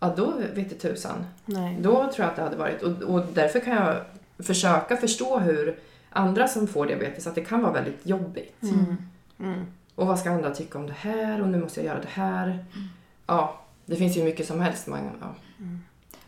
[0.00, 1.24] ja då vet det tusan.
[1.44, 1.76] Nej.
[1.80, 3.96] Då tror jag att det hade varit, och, och därför kan jag
[4.38, 5.78] försöka förstå hur
[6.10, 8.62] andra som får diabetes, att det kan vara väldigt jobbigt.
[8.62, 8.96] Mm.
[9.38, 9.66] Mm.
[9.94, 11.42] Och vad ska andra tycka om det här?
[11.42, 12.64] Och nu måste jag göra det här.
[13.26, 14.86] Ja, det finns ju mycket som helst.
[14.86, 15.34] Man, ja.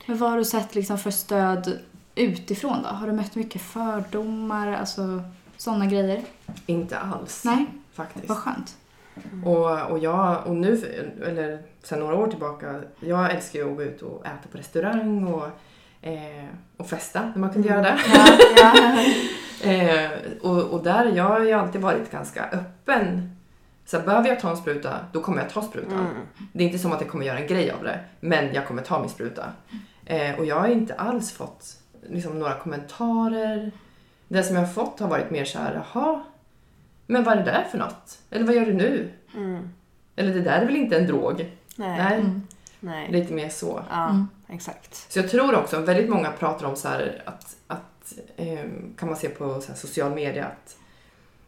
[0.07, 1.79] Men vad har du sett liksom för stöd
[2.15, 2.89] utifrån då?
[2.89, 5.23] Har du mött mycket fördomar, alltså
[5.57, 6.23] sådana grejer?
[6.67, 8.29] Inte alls Nej, faktiskt.
[8.29, 8.77] vad skönt.
[9.45, 10.81] Och, och jag, och nu,
[11.27, 15.27] eller sen några år tillbaka, jag älskar ju att gå ut och äta på restaurang
[15.27, 15.47] och,
[16.03, 16.45] eh,
[16.77, 17.99] och festa när man kunde göra det.
[18.15, 18.99] Ja, ja.
[19.65, 23.37] Eh, och, och där, jag har ju alltid varit ganska öppen.
[23.85, 25.99] Så här, behöver jag ta en spruta, då kommer jag ta sprutan.
[25.99, 26.27] Mm.
[26.53, 28.83] Det är inte som att jag kommer göra en grej av det, men jag kommer
[28.83, 29.45] ta min spruta.
[30.07, 31.65] Eh, och jag har inte alls fått
[32.09, 33.73] liksom, några kommentarer.
[34.29, 36.23] Det som jag har fått har varit mer så här, jaha,
[37.13, 38.19] men vad är det där för något?
[38.31, 39.11] Eller vad gör du nu?
[39.37, 39.69] Mm.
[40.17, 41.39] Eller det där är väl inte en drog?
[41.77, 41.99] Nej.
[41.99, 42.43] Nej, Mm.
[42.81, 43.13] Nej.
[43.13, 43.83] lite mer så.
[43.91, 44.29] Ja, Mm.
[44.49, 45.13] exakt.
[45.13, 48.65] Så jag tror också, väldigt många pratar om så här att, att eh,
[48.97, 50.77] kan man se på så här social media att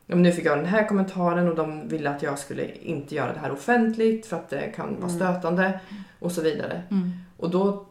[0.07, 3.33] men nu fick jag den här kommentaren och de ville att jag skulle inte göra
[3.33, 5.16] det här offentligt för att det kan vara Mm.
[5.16, 5.81] stötande
[6.18, 6.83] och så vidare.
[6.90, 7.12] Mm.
[7.37, 7.87] Och då,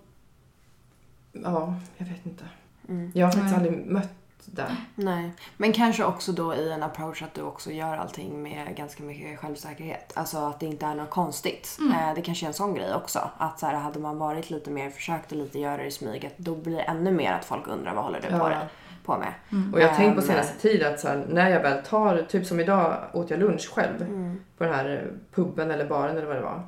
[1.32, 2.44] ja, jag vet inte.
[2.90, 3.12] Mm.
[3.16, 3.68] Jag har faktiskt Nej.
[3.68, 4.10] aldrig mött
[4.46, 4.76] det.
[4.96, 5.32] Nej.
[5.58, 9.40] Men kanske också då i en approach att du också gör allting med ganska mycket
[9.40, 10.14] självsäkerhet.
[10.16, 11.78] Alltså att det inte är något konstigt.
[11.80, 11.92] Mm.
[12.10, 13.30] Eh, det kanske är en sån grej också.
[13.38, 16.34] Att så här, hade man varit lite mer, försökt att lite göra det i smyget,
[16.38, 18.50] då blir det ännu mer att folk undrar vad håller du på, Ja.
[18.50, 18.68] det,
[19.06, 19.34] på med.
[19.52, 19.74] Mm.
[19.74, 22.46] Och jag har tänkt på senaste tid att så här, när jag väl tar, typ
[22.46, 24.42] som idag åt jag lunch själv Mm.
[24.58, 26.68] på den här puben eller baren eller vad det var.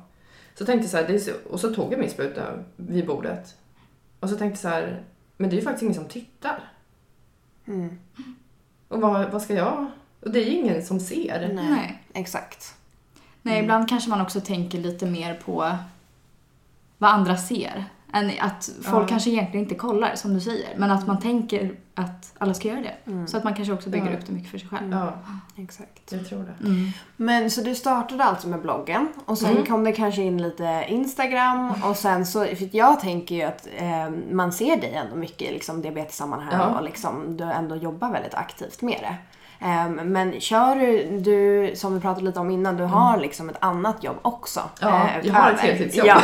[0.54, 2.42] Så tänkte jag så här, så, och så tog jag min spruta
[2.76, 3.54] vid bordet.
[4.20, 5.02] Och så tänkte jag så här,
[5.36, 6.72] men det är ju faktiskt ingen som tittar.
[7.68, 7.98] Mm.
[8.88, 9.86] Och vad, vad ska jag?
[10.20, 11.50] Och det är ju ingen som ser.
[11.54, 11.70] Nej.
[11.70, 12.02] Nej.
[12.12, 12.74] Exakt.
[13.42, 13.64] Nej, Mm.
[13.64, 15.76] ibland kanske man också tänker lite mer på
[16.98, 17.84] vad andra ser.
[18.16, 19.08] Än att folk Ja.
[19.08, 20.68] kanske egentligen inte kollar, som du säger.
[20.76, 23.10] Men att man tänker att alla ska göra det.
[23.10, 23.26] Mm.
[23.26, 24.18] Så att man kanske också bygger Ja.
[24.18, 24.90] upp det mycket för sig själv.
[24.92, 25.12] Ja,
[25.56, 26.12] Exakt.
[26.12, 26.66] jag tror det.
[26.68, 26.90] Mm.
[27.16, 29.66] Men så du startade alltså med bloggen och sen Mm.
[29.66, 34.10] kom det kanske in lite Instagram och sen så, för jag tänker ju att eh,
[34.32, 36.78] man ser dig ändå mycket i liksom diabetessammanhang Ja.
[36.78, 39.14] och liksom du ändå jobbar väldigt aktivt med det.
[39.60, 43.56] Eh, men kör du, du, som vi pratade lite om innan, du har liksom ett
[43.60, 44.60] annat jobb också.
[44.82, 44.94] Mm.
[44.94, 46.06] Ja, eh, jag har ett heltidsjobb.
[46.06, 46.22] Ja,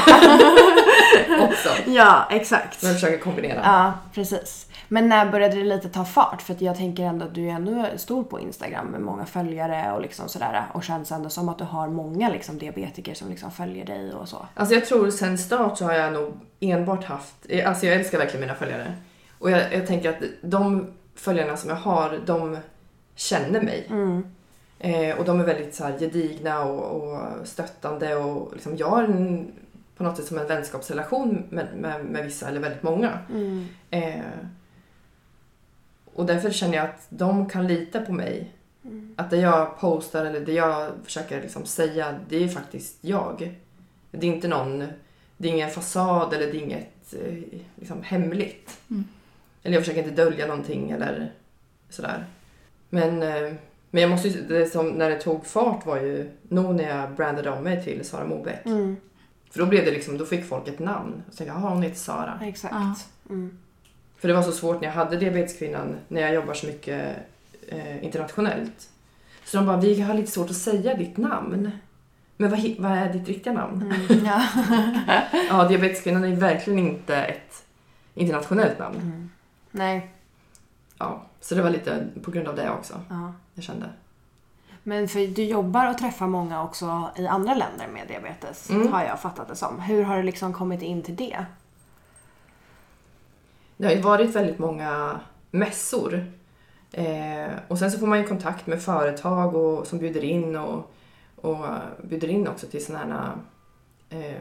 [1.43, 1.69] Också.
[1.87, 2.83] ja exakt.
[2.83, 3.61] Jag försöker kombinera.
[3.65, 4.67] Ja, precis.
[4.89, 6.43] Men när började det lite ta fart?
[6.43, 9.93] För att jag tänker ändå att du är ändå stor på Instagram med många följare
[9.93, 10.65] och liksom sådär.
[10.73, 14.29] Och känns ändå som att du har många liksom diabetiker som liksom följer dig och
[14.29, 14.47] så.
[14.55, 17.35] Alltså jag tror sen start så har jag nog enbart haft,
[17.67, 18.95] alltså jag älskar verkligen mina följare.
[19.39, 22.59] Och jag, jag tänker att de följarna som jag har, de
[23.15, 23.87] känner mig.
[23.91, 24.25] Mm.
[24.79, 29.05] Eh, och de är väldigt så här, gedigna och, och stöttande och liksom, jag har
[29.05, 29.53] en,
[29.97, 33.19] på något sätt som en vänskapsrelation med, med, med vissa, eller väldigt många.
[33.31, 33.67] Mm.
[33.91, 34.21] Eh,
[36.15, 38.53] och därför känner jag att de kan lita på mig.
[38.85, 39.15] Mm.
[39.17, 43.59] Att det jag postar eller det jag försöker liksom säga, det är faktiskt jag.
[44.11, 44.79] Det är inte någon,
[45.37, 48.81] det är ingen fasad eller det är inget eh, liksom, hemligt.
[48.91, 49.05] Mm.
[49.63, 51.33] Eller jag försöker inte dölja någonting eller
[51.89, 52.25] sådär.
[52.95, 53.53] Men, eh,
[53.91, 57.11] men jag måste ju, det som när det tog fart var ju nog när jag
[57.11, 58.67] brandade om mig till Sara Mobeck.
[58.67, 58.97] Mm.
[59.51, 61.23] För då blev det liksom, då fick folk ett namn.
[61.29, 62.41] Och tänkte jag, jaha hon heter Sara.
[62.43, 62.75] Exakt.
[62.75, 62.95] Ja.
[63.31, 63.59] Mm.
[64.19, 67.17] För det var så svårt när jag hade diabeteskvinnan, när jag jobbar så mycket
[67.69, 68.91] eh, internationellt.
[69.45, 71.71] Så de bara, vi har lite svårt att säga ditt namn.
[72.37, 73.83] Men vad, vad är ditt riktiga namn?
[73.83, 74.25] Mm.
[74.27, 74.43] Ja.
[75.49, 77.65] Ja, diabeteskvinnan är verkligen inte ett
[78.15, 78.97] internationellt namn.
[78.97, 79.31] Mm.
[79.71, 80.11] Nej.
[80.99, 83.33] Ja, så det var lite på grund av det också, Ja.
[83.55, 83.87] jag kände.
[84.83, 88.93] Men för du jobbar och träffar många också i andra länder med diabetes, Mm.
[88.93, 89.81] har jag fattat det som.
[89.81, 91.45] Hur har du liksom kommit in till det?
[93.77, 96.25] Det har ju varit väldigt många mässor.
[96.93, 100.93] Eh, och sen så får man ju kontakt med företag och, som bjuder in och,
[101.37, 101.67] och
[102.03, 103.35] bjuder in också till sådana
[104.11, 104.41] här eh,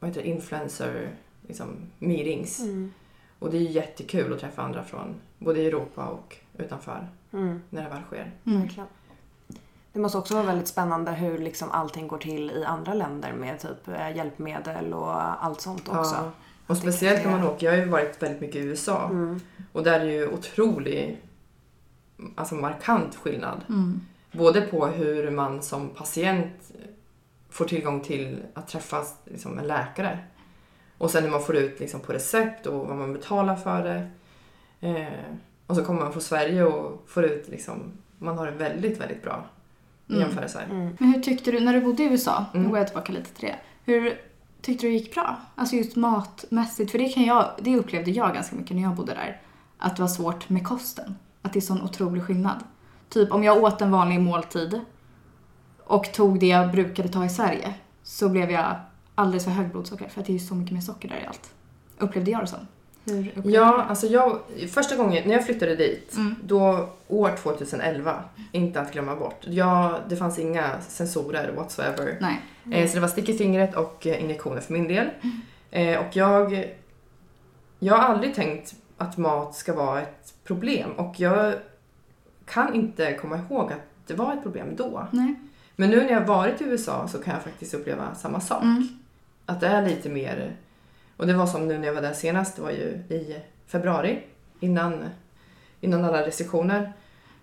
[0.00, 1.10] vad heter det, influencer
[1.48, 2.60] liksom, meetings.
[2.60, 2.92] Mm.
[3.38, 7.62] Och det är jättekul att träffa andra från både Europa och utanför Mm.
[7.70, 8.32] när det väl sker.
[8.46, 8.68] Mm.
[9.92, 13.60] Det måste också vara väldigt spännande hur liksom allting går till i andra länder med
[13.60, 16.14] typ eh, hjälpmedel och allt sånt också.
[16.14, 16.30] Ja.
[16.66, 19.40] Och speciellt när man åker, jag har ju varit väldigt mycket i USA Mm.
[19.72, 21.22] och där är det ju otrolig,
[22.34, 23.64] alltså markant skillnad.
[23.68, 24.00] Mm.
[24.32, 26.72] Både på hur man som patient
[27.50, 30.18] får tillgång till att träffa liksom, en läkare
[30.98, 34.10] och sen hur man får ut liksom, på recept och vad man betalar för det.
[34.88, 35.34] Eh,
[35.70, 39.22] och så kommer man från Sverige och får ut, liksom, man har det väldigt, väldigt
[39.22, 39.44] bra
[40.06, 40.22] i Mm.
[40.26, 40.60] jämförelse.
[40.70, 40.96] Mm.
[41.00, 42.70] Men hur tyckte du, när du bodde i USA, nu Mm.
[42.70, 43.56] går jag tillbaka lite till det.
[43.84, 44.20] Hur
[44.62, 45.36] tyckte du det gick bra?
[45.54, 49.14] Alltså just matmässigt, för det, kan jag, det upplevde jag ganska mycket när jag bodde
[49.14, 49.40] där.
[49.78, 51.16] Att det var svårt med kosten.
[51.42, 52.56] Att det är sån otrolig skillnad.
[53.08, 54.80] Typ om jag åt en vanlig måltid
[55.84, 58.74] och tog det jag brukade ta i Sverige så blev jag
[59.14, 61.54] alldeles för hög blodsocker för att det är så mycket mer socker där i allt.
[61.98, 62.58] Upplevde jag det som.
[63.14, 64.38] Hur Ja, alltså jag,
[64.70, 66.34] första gången när jag flyttade dit, Mm.
[66.44, 69.40] då år 2011, inte att glömma bort.
[69.46, 72.16] Jag, det fanns inga sensorer whatsoever.
[72.20, 72.40] Nej.
[72.72, 75.06] Eh, så det var stick i fingret och eh, injektioner för min del.
[75.70, 76.64] Eh, och jag,
[77.78, 81.54] jag har aldrig tänkt att mat ska vara ett problem och jag
[82.46, 85.06] kan inte komma ihåg att det var ett problem då.
[85.10, 85.34] Nej.
[85.76, 88.62] Men nu när jag har varit i USA så kan jag faktiskt uppleva samma sak.
[88.62, 88.88] Mm.
[89.46, 90.56] Att det är lite mer...
[91.20, 94.22] Och det var som nu när jag var där senast, det var ju i februari
[94.60, 95.04] innan,
[95.80, 96.92] innan alla restriktioner.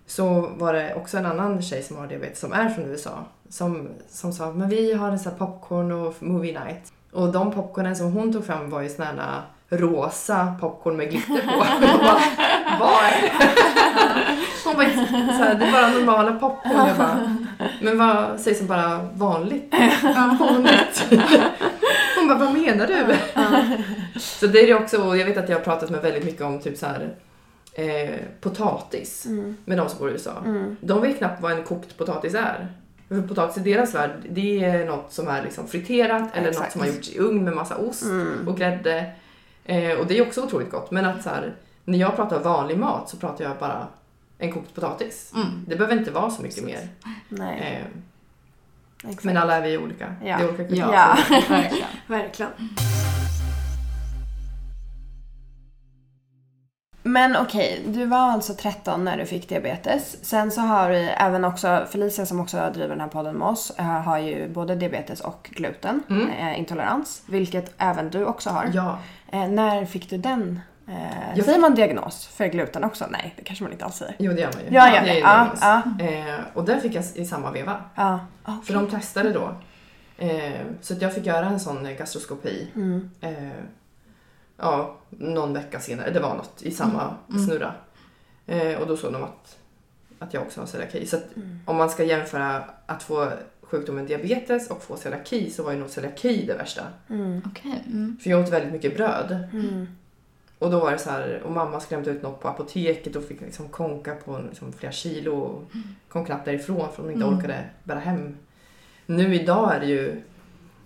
[0.06, 3.88] Så var det också en annan tjej som har diabetes som är från USA som,
[4.08, 6.92] som sa men vi har en sån här popcorn och movie night.
[7.12, 11.42] Och de popcornen som hon tog fram var ju såna här rosa popcorn med glitter
[11.42, 11.66] på.
[11.86, 12.20] Jag bara,
[12.80, 13.32] Vad är det?
[14.64, 14.88] Hon bara,
[15.38, 16.86] så här, det är bara normala popcorn.
[16.88, 17.36] Jag bara,
[17.82, 19.74] men vad sägs som bara vanligt?
[20.40, 21.04] vanligt?
[22.28, 23.16] Bara, vad menar du?
[24.20, 26.42] Så det är det också, och jag vet att jag har pratat med väldigt mycket
[26.42, 27.14] om typ så här
[27.72, 29.26] eh, potatis
[29.64, 30.42] med de som bor i USA.
[30.80, 32.68] De vet knappt vad en kokt potatis är.
[33.08, 36.72] För potatis i deras värld, det är något som är liksom friterat eller något Exakt.
[36.72, 38.04] som har gjorts i ugn med massa ost
[38.46, 39.12] och grädde.
[39.64, 40.90] Eh, och det är också otroligt gott.
[40.90, 43.86] Men att så här, när jag pratar vanlig mat så pratar jag bara
[44.38, 45.32] en kokt potatis.
[45.34, 45.46] Mm.
[45.66, 46.88] Det behöver inte vara så mycket mer.
[47.28, 48.00] Nej, Eh,
[49.04, 49.24] exakt.
[49.24, 50.14] men alla är vi olika.
[50.24, 50.36] Ja.
[50.38, 50.88] Det är olika kulturer.
[50.92, 51.16] Ja.
[51.48, 51.88] Verkligen.
[52.06, 52.50] Verkligen.
[57.02, 60.24] Men okej, du var alltså 13 när du fick diabetes.
[60.24, 63.72] Sen så har vi även också Felicia som också driver den här podden med oss
[63.78, 66.02] eh, har ju både diabetes och gluten,
[66.38, 68.70] eh, intolerans, vilket även du också har.
[68.74, 68.98] Ja.
[69.32, 70.60] Eh, när fick du den?
[70.88, 73.06] Eh, Jag säger man diagnos för gluten också?
[73.10, 74.16] Nej, det kanske man inte alls säger.
[74.18, 74.74] Jo, det gör man ju.
[74.74, 76.04] Ja, ja, det ja, ja.
[76.06, 77.84] Eh, och den fick jag i samma veva.
[77.94, 79.54] Ja, ah, För de testade då.
[80.18, 82.68] Eh, så att jag fick göra en sån gastroskopi.
[82.74, 83.10] Mm.
[83.20, 83.32] Eh,
[84.56, 86.10] ja, någon vecka senare.
[86.10, 87.14] Det var något i samma
[87.46, 87.72] snurra.
[88.46, 89.58] Eh, och då såg de att,
[90.18, 91.06] att jag också har celiaki.
[91.06, 91.24] Så att
[91.64, 93.28] om man ska jämföra att få
[93.62, 96.82] sjukdomen diabetes och få celiaki så var ju nog celiaki det värsta.
[97.46, 97.82] Okej.
[97.86, 98.16] Mm.
[98.22, 99.48] För jag åt väldigt mycket bröd.
[100.60, 100.68] Mm.
[100.68, 103.40] Och då var det så här, och mamma skrämde ut något på apoteket och fick
[103.40, 105.62] liksom konka på liksom flera kilo och
[106.08, 108.36] kom knappt därifrån för hon inte orkade bära hem.
[109.06, 110.22] Nu idag är det ju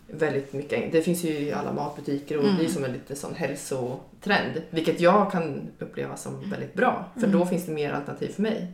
[0.07, 3.35] väldigt mycket, det finns ju i alla matbutiker och det är som en lite sån
[3.35, 4.63] hälsotrend.
[4.71, 8.73] Vilket jag kan uppleva som väldigt bra, för då finns det mer alternativ för mig.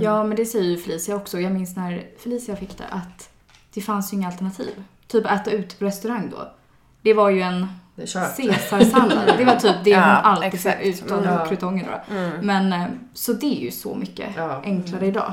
[0.00, 1.40] Ja, men det säger ju Felicia också.
[1.40, 3.30] Jag minns när Felicia fick det att
[3.74, 4.84] det fanns ju inga alternativ.
[5.06, 6.52] Typ äta ute på restaurang då.
[7.02, 7.66] Det var ju en
[8.00, 8.36] Det är kört.
[8.36, 9.34] caesarsallad.
[9.38, 10.78] Det var typ det Ja, hon alltid exakt.
[10.82, 11.48] fick utan Mm.
[11.48, 12.14] krutonger då.
[12.42, 12.84] Men eh,
[13.14, 14.60] så det är ju så mycket Ja.
[14.64, 15.32] enklare idag.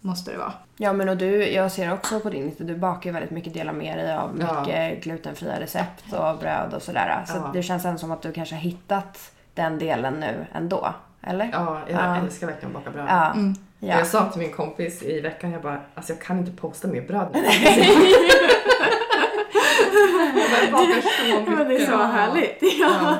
[0.00, 0.52] Måste det vara.
[0.76, 3.54] Ja men och du, jag ser också på din lista, du bakar ju väldigt mycket,
[3.54, 4.60] delar med dig av Ja.
[4.60, 7.24] mycket glutenfria recept och bröd och sådär.
[7.26, 7.50] Så Ja.
[7.54, 9.18] det känns ändå som att du kanske har hittat
[9.54, 10.94] den delen nu ändå.
[11.22, 11.48] Eller?
[11.52, 12.16] Ja, jag Ja.
[12.16, 13.06] älskar verkligen att baka bröd.
[13.08, 13.30] Ja.
[13.32, 13.54] Mm.
[13.78, 13.98] ja.
[13.98, 17.02] Jag sa till min kompis i veckan, jag bara, alltså jag kan inte posta mer
[17.02, 17.40] bröd nu.
[20.40, 21.58] jag bara bakar så mycket.
[21.58, 22.58] Men det är så härligt.
[22.60, 22.68] Ja.
[23.02, 23.16] Ja.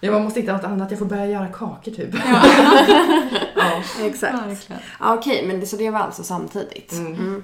[0.00, 2.14] Jag bara måste hitta något annat, jag får börja göra kakor typ.
[3.54, 3.82] Ja.
[4.06, 4.34] Exakt.
[4.34, 4.82] Verkligen.
[5.00, 6.92] Ja, Okej, men det, så det var alltså samtidigt.
[6.92, 7.14] Mm.
[7.14, 7.42] Mm.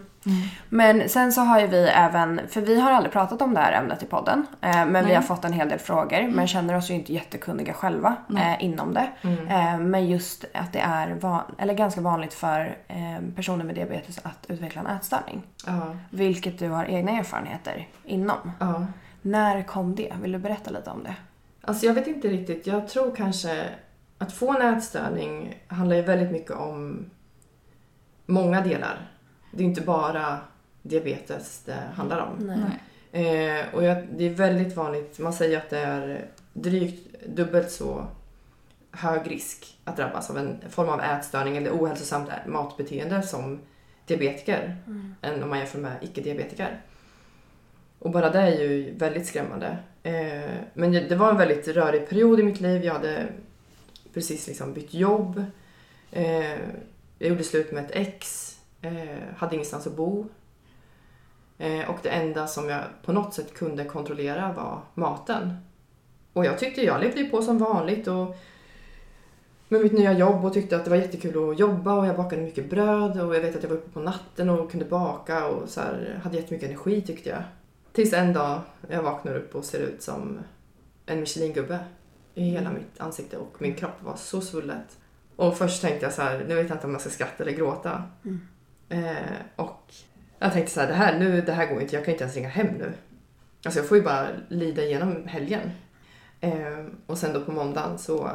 [0.68, 3.72] Men sen så har ju vi även, för vi har aldrig pratat om det här
[3.72, 5.14] ämnet i podden, eh, men vi Nej.
[5.14, 8.94] har fått en hel del frågor men känner oss ju inte jättekunniga själva eh, inom
[8.94, 9.08] det.
[9.48, 14.18] Eh, men just att det är van, eller ganska vanligt för eh, personer med diabetes
[14.22, 15.42] att utveckla en ätstörning.
[15.66, 15.96] Ja.
[16.10, 18.52] Vilket du har egna erfarenheter inom.
[18.60, 18.86] ja.
[19.22, 20.12] När kom det?
[20.22, 21.14] Vill du berätta lite om det?
[21.60, 23.64] Alltså jag vet inte riktigt, jag tror kanske
[24.18, 27.10] att få en ätstörning handlar ju väldigt mycket om
[28.26, 29.10] många delar.
[29.56, 30.38] Det är inte bara
[30.82, 32.36] diabetes det handlar om.
[32.38, 32.78] Nej.
[33.12, 38.06] Eh, och jag, det är väldigt vanligt, man säger att det är drygt dubbelt så
[38.90, 43.60] hög risk att drabbas av en form av ätstörning eller ohälsosamt matbeteende som
[44.06, 44.76] diabetiker
[45.22, 46.80] än om man jämför med icke-diabetiker.
[47.98, 49.78] Och bara det är ju väldigt skrämmande.
[50.02, 52.84] Eh, men det det var en väldigt rörig period i mitt liv.
[52.84, 53.26] Jag hade
[54.14, 55.44] precis liksom bytt jobb.
[56.10, 56.58] Eh,
[57.18, 58.50] jag gjorde slut med ett ex.
[58.84, 60.26] Eh, hade ingenstans att bo.
[61.58, 65.56] Eh, och det enda som jag på något sätt kunde kontrollera var maten.
[66.32, 68.36] Och jag tyckte jag levde på som vanligt och
[69.68, 72.42] med mitt nya jobb och tyckte att det var jättekul att jobba och jag bakade
[72.42, 75.68] mycket bröd och jag vet att jag var uppe på natten och kunde baka och
[75.68, 77.42] så här, hade jättemycket energi tyckte jag.
[77.92, 80.38] Tills en dag jag vaknar upp och ser ut som
[81.06, 81.78] en Michelin-gubbe
[82.34, 84.98] i hela mitt ansikte och min kropp var så svullet.
[85.36, 87.52] Och först tänkte jag så här, nu vet jag inte om jag ska skratta eller
[87.52, 88.02] gråta.
[88.88, 89.94] Eh, och
[90.38, 92.36] Jag tänkte så här, det här, nu, det här går inte, jag kan inte ens
[92.36, 92.92] ringa hem nu.
[93.64, 95.70] Alltså jag får ju bara lida igenom helgen.
[96.40, 98.30] Eh, och sen då på måndagen så,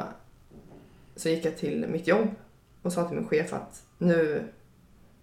[1.16, 2.28] så gick jag till mitt jobb
[2.82, 4.44] och sa till min chef att nu,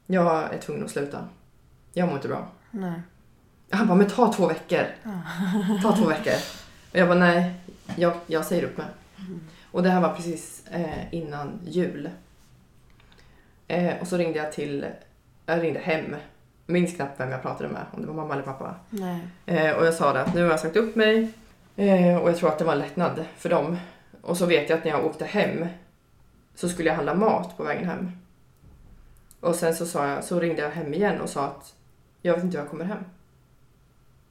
[0.05, 1.27] jag är tvungen att sluta.
[1.93, 2.47] Jag mår inte bra.
[2.71, 3.01] Nej.
[3.69, 4.85] Han bara, men ta två veckor.
[5.81, 6.33] Ta två veckor.
[6.91, 7.53] Och jag bara, nej,
[7.95, 8.87] jag, jag säger upp mig.
[9.71, 12.09] Och det här var precis eh, innan jul.
[13.67, 14.85] Eh, och så ringde jag till,
[15.53, 16.15] jag ringde hem.
[16.65, 18.75] Minns knappt vem jag pratade med, om det var mamma eller pappa.
[19.45, 21.31] Eh, och jag sa det att nu har jag sagt upp mig.
[21.75, 23.77] Eh, och jag tror att det var en lättnad för dem.
[24.21, 25.65] Och så vet jag att när jag åkte hem
[26.55, 28.11] så skulle jag handla mat på vägen hem.
[29.39, 31.73] Och sen så, sa jag, så ringde jag hem igen och sa att
[32.21, 33.03] jag vet inte hur jag kommer hem.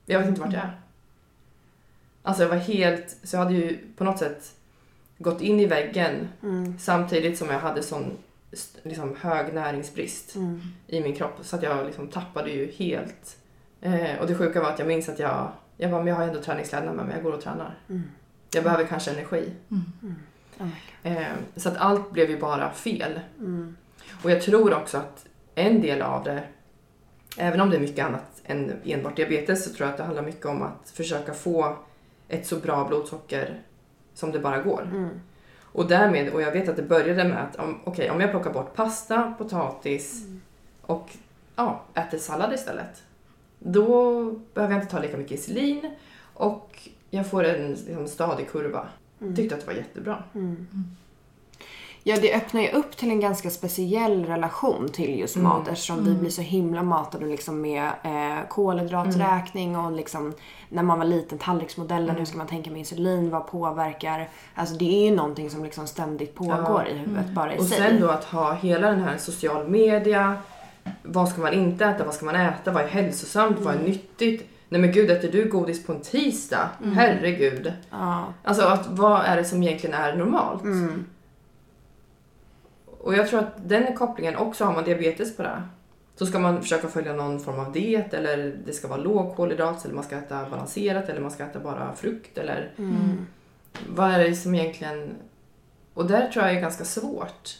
[0.06, 0.80] Jag vet inte vart jag är.
[2.22, 4.54] Alltså jag var helt, så jag hade ju på något sätt
[5.18, 6.78] gått in i väggen Mm.
[6.78, 8.16] samtidigt som jag hade sån
[8.82, 10.60] liksom, hög näringsbrist Mm.
[10.86, 11.38] i min kropp.
[11.42, 13.36] Så att jag liksom tappade ju helt.
[13.80, 16.24] Eh, och det sjuka var att jag minns att jag, jag bara, men jag har
[16.24, 17.78] ändå träningskläderna med mig, jag går och tränar.
[17.88, 18.02] Mm.
[18.52, 19.52] Jag behöver kanske energi.
[19.68, 19.78] Oh
[20.58, 20.70] my
[21.02, 23.20] Eh, så att allt blev ju bara fel.
[23.38, 23.76] Mm.
[24.22, 26.44] Och jag tror också att en del av det,
[27.38, 30.22] även om det är mycket annat än enbart diabetes, så tror jag att det handlar
[30.22, 31.76] mycket om att försöka få
[32.28, 33.62] ett så bra blodsocker
[34.14, 34.82] som det bara går.
[34.82, 35.08] Mm.
[35.76, 38.52] Och därmed, och jag vet att det började med att om, okej, om jag plockar
[38.52, 40.26] bort pasta, potatis
[40.82, 41.10] och
[41.56, 43.02] ja, äter sallad istället.
[43.58, 44.22] Då
[44.54, 45.90] behöver jag inte ta lika mycket insulin
[46.34, 48.88] och jag får en liksom, stadig kurva.
[49.36, 50.24] Tyckte att det var jättebra.
[50.34, 50.66] Mm.
[52.08, 55.48] Ja, det öppnar ju upp till en ganska speciell relation till just Mm.
[55.48, 60.32] mat eftersom vi blir så himla matade liksom med eh, kolhydraträkning och liksom
[60.68, 62.16] när man var liten tallriksmodellen, Mm.
[62.18, 64.28] hur ska man tänka med insulin, vad påverkar?
[64.54, 66.86] Alltså det är ju någonting som liksom ständigt pågår Ja.
[66.86, 67.78] i huvudet bara i Och sig.
[67.78, 70.34] sen då att ha hela den här social media.
[71.02, 72.04] Vad ska man inte äta?
[72.04, 72.70] Vad ska man äta?
[72.72, 73.56] Vad är hälsosamt?
[73.60, 74.48] Vad är nyttigt?
[74.68, 76.68] Nej men gud, äter du godis på en tisdag?
[76.94, 77.72] Herregud.
[77.90, 78.24] Ja.
[78.44, 80.62] Alltså att, vad är det som egentligen är normalt?
[80.62, 81.06] Mm.
[83.06, 85.62] Och jag tror att den kopplingen också, har man diabetes på det,
[86.16, 89.84] så ska man försöka följa någon form av diet eller det ska vara låg kolhydrat
[89.84, 93.26] eller man ska äta balanserat eller man ska äta bara frukt eller Mm.
[93.88, 95.14] vad är det som egentligen...
[95.94, 97.58] Och där tror jag är ganska svårt.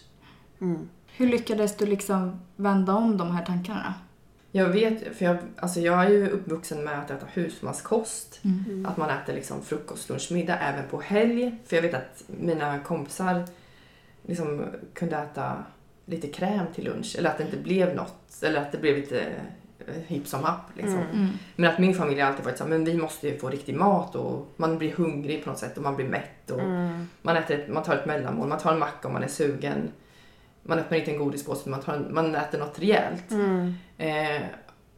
[0.61, 0.88] Mm.
[1.06, 3.94] Hur lyckades du liksom vända om de här tankarna?
[4.52, 8.40] Jag vet, för jag, alltså jag är ju uppvuxen med att äta husmanskost.
[8.44, 8.87] Mm.
[8.87, 11.59] Att man äter liksom frukost, lunch, middag även på helg.
[11.66, 13.44] För jag vet att mina kompisar
[14.26, 15.64] liksom kunde äta
[16.06, 17.16] lite kräm till lunch.
[17.18, 18.42] Eller att det inte blev något.
[18.42, 19.20] Eller att det blev lite
[19.86, 20.66] eh, hipp som happ.
[20.74, 20.98] Liksom.
[20.98, 21.28] Mm.
[21.56, 23.74] Men att min familj har alltid varit så här, men vi måste ju få riktig
[23.74, 26.50] mat och man blir hungrig på något sätt och man blir mätt.
[26.50, 27.08] Och Mm.
[27.22, 29.90] man, äter ett, man tar ett mellanmål, man tar en macka om man är sugen.
[30.62, 33.30] Man öppnar inte en godispåse, man, tar man äter något rejält.
[33.30, 33.74] Mm.
[33.98, 34.42] Eh,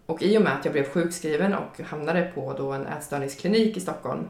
[0.07, 3.81] och i och med att jag blev sjukskriven och hamnade på då en ätstörningsklinik i
[3.81, 4.29] Stockholm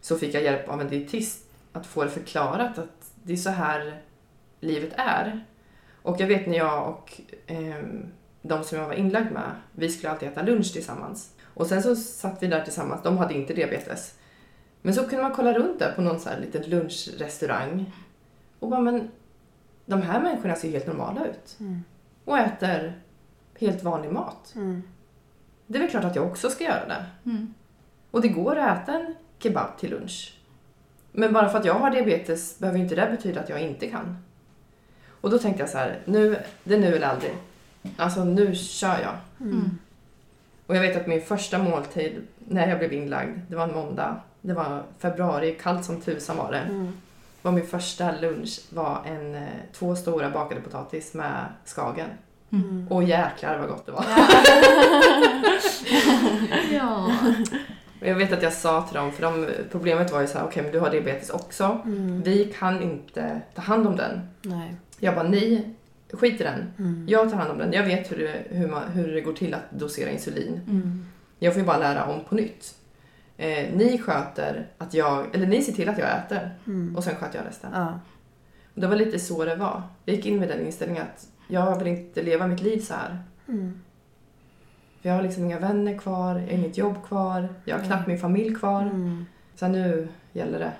[0.00, 3.50] så fick jag hjälp av en dietist att få det förklarat att det är så
[3.50, 4.02] här
[4.60, 5.44] livet är.
[6.02, 8.06] Och jag vet när jag och ehm,
[8.42, 11.34] de som jag var inlagd med, vi skulle alltid äta lunch tillsammans.
[11.42, 14.14] Och sen så satt vi där tillsammans, de hade inte diabetes.
[14.82, 17.92] Men så kunde man kolla runt där på någon så här liten lunchrestaurang
[18.58, 19.10] och bara men
[19.86, 21.84] de här människorna ser helt normala ut Mm.
[22.24, 23.00] och äter
[23.58, 24.52] helt vanlig mat.
[24.56, 24.82] Mm.
[25.66, 27.06] Det är väl klart att jag också ska göra det.
[27.24, 27.54] Mm.
[28.10, 30.37] Och det går att äta en kebab till lunch.
[31.12, 34.16] Men bara för att jag har diabetes behöver inte det betyda att jag inte kan.
[35.20, 37.34] Och då tänkte jag så här, nu, det är nu eller aldrig.
[37.96, 39.14] Alltså nu kör jag.
[39.40, 39.78] Mm.
[40.66, 44.20] Och jag vet att min första måltid när jag blev inlagd, det var en måndag.
[44.40, 46.58] Det var februari, kallt som tusan var det.
[46.58, 46.92] Mm.
[47.42, 52.08] Var min första lunch var en, eh, två stora bakade potatis med skagen.
[52.52, 52.88] Mm.
[52.90, 54.04] Och jäklar vad gott det var.
[56.72, 57.12] Ja.
[58.00, 60.62] Jag vet att jag sa till dem, för de, problemet var ju så här, okej
[60.62, 61.80] men du har diabetes också.
[61.84, 62.22] Mm.
[62.22, 64.20] Vi kan inte ta hand om den.
[64.42, 64.74] Nej.
[64.98, 65.74] Jag bara, ni,
[66.12, 66.72] skit i den.
[66.78, 67.06] Mm.
[67.08, 67.72] Jag tar hand om den.
[67.72, 70.60] Jag vet hur det, hur, man, hur det går till att dosera insulin.
[70.68, 71.06] Mm.
[71.38, 72.74] Jag får ju bara lära om på nytt.
[73.36, 76.96] Eh, ni sköter att jag, eller ni ser till att jag äter Mm.
[76.96, 77.70] och sen sköter jag resten.
[77.74, 78.00] Ja.
[78.74, 79.82] Och det var lite så det var.
[80.04, 83.18] Jag gick in med den inställningen att jag vill inte leva mitt liv så här.
[84.98, 85.02] Mm.
[85.02, 88.06] För jag har liksom inga vänner kvar, jag har inget jobb kvar, jag har knappt
[88.06, 88.82] min familj kvar.
[88.82, 89.26] Mm.
[89.54, 90.72] Så nu gäller det.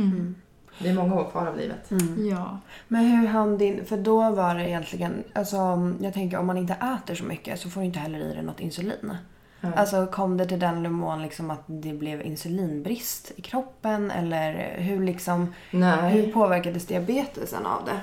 [0.00, 0.34] Mm.
[0.78, 1.90] Det är många år kvar av livet.
[1.90, 2.26] Mm.
[2.28, 2.58] Ja.
[2.88, 3.84] Men hur hann din...
[3.84, 5.24] För då var det egentligen...
[5.32, 5.56] Alltså,
[6.00, 8.42] jag tänker om man inte äter så mycket så får du inte heller i dig
[8.42, 9.16] något insulin.
[9.60, 9.72] Ja.
[9.74, 15.04] Alltså kom det till den nivån liksom att det blev insulinbrist i kroppen eller hur
[15.04, 15.54] liksom...
[15.70, 18.00] Nej, Hur påverkades diabetesen av det?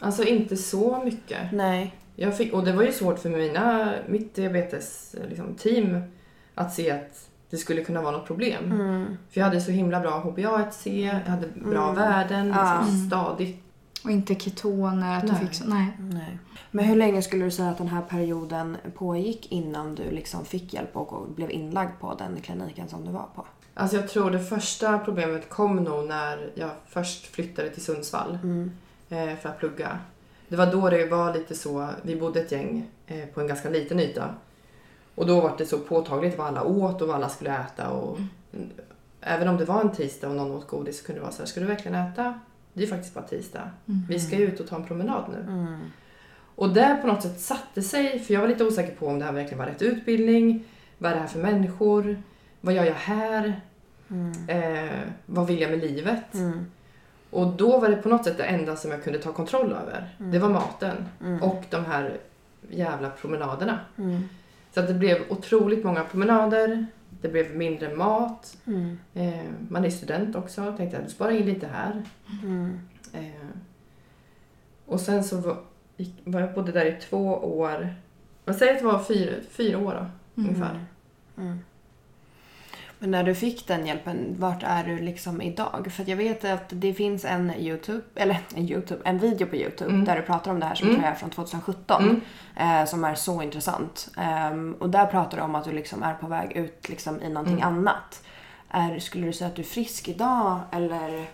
[0.00, 1.52] alltså inte så mycket.
[1.52, 1.94] Nej.
[2.16, 6.02] Jag fick, och det var ju svårt för mina, mitt diabetes liksom, team
[6.54, 8.72] att se att det skulle kunna vara något problem.
[8.72, 9.04] Mm.
[9.30, 11.94] För jag hade så himla bra HbA1c, jag hade bra Mm.
[11.94, 12.80] värden, Ja.
[12.80, 13.62] liksom, stadigt.
[14.04, 15.40] Och inte ketoner, att du Nej.
[15.40, 15.64] fick så...
[15.68, 15.86] Nej.
[15.98, 16.38] Nej.
[16.70, 20.74] Men hur länge skulle du säga att den här perioden pågick innan du liksom fick
[20.74, 23.46] hjälp och blev inlagd på den kliniken som du var på?
[23.74, 28.70] Alltså jag tror det första problemet kom nog när jag först flyttade till Sundsvall Mm.
[29.08, 29.98] eh, för att plugga.
[30.48, 33.70] Det var då det var lite så, vi bodde ett gäng eh, på en ganska
[33.70, 34.34] liten yta.
[35.14, 37.90] Och då var det så påtagligt vad alla åt och vad alla skulle äta.
[37.90, 38.18] Och,
[39.20, 41.38] Även om det var en tisdag och någon åt godis så kunde det vara så
[41.42, 42.40] här, ska du verkligen äta?
[42.72, 43.70] Det är faktiskt bara tisdag.
[44.08, 45.52] Vi ska ju ut och ta en promenad nu.
[45.52, 45.80] Mm.
[46.54, 49.24] Och där på något sätt satte sig, för jag var lite osäker på om det
[49.24, 50.64] här verkligen var rätt utbildning.
[50.98, 52.22] Vad är det här för människor?
[52.60, 53.60] Vad gör jag här?
[54.08, 54.48] Mm.
[54.48, 56.34] Eh, vad vill jag med livet?
[57.36, 57.48] Mm.
[57.48, 60.08] Och då var det på något sätt det enda som jag kunde ta kontroll över.
[60.18, 60.32] Mm.
[60.32, 61.42] Det var maten Mm.
[61.42, 62.16] och de här
[62.70, 63.78] jävla promenaderna.
[63.98, 64.22] Mm.
[64.74, 66.86] Så att det blev otroligt många promenader.
[67.20, 68.56] Det blev mindre mat.
[68.66, 68.98] Mm.
[69.14, 70.74] Eh, man är student också.
[70.76, 72.02] Tänkte jag, spara in lite här.
[72.42, 72.80] Mm.
[73.12, 73.46] Eh,
[74.86, 75.56] och sen så var,
[76.24, 77.94] jag bodde där i två år.
[78.44, 80.06] Jag säger att det var fyra, fyra år då,
[80.42, 80.84] ungefär.
[82.98, 85.88] Men när du fick den hjälpen, vart är du liksom idag?
[85.92, 89.56] För att jag vet att det finns en Youtube, eller en Youtube, en video på
[89.56, 90.04] Youtube Mm.
[90.04, 90.96] där du pratar om det här som Mm.
[90.96, 92.02] tror jag är från 2017.
[92.56, 92.80] Mm.
[92.80, 94.08] Eh, som är så intressant.
[94.16, 97.28] Ehm, och där pratar du om att du liksom är på väg ut liksom i
[97.28, 97.68] någonting Mm.
[97.68, 98.22] annat.
[98.70, 101.24] Är, skulle du säga att du är frisk idag eller?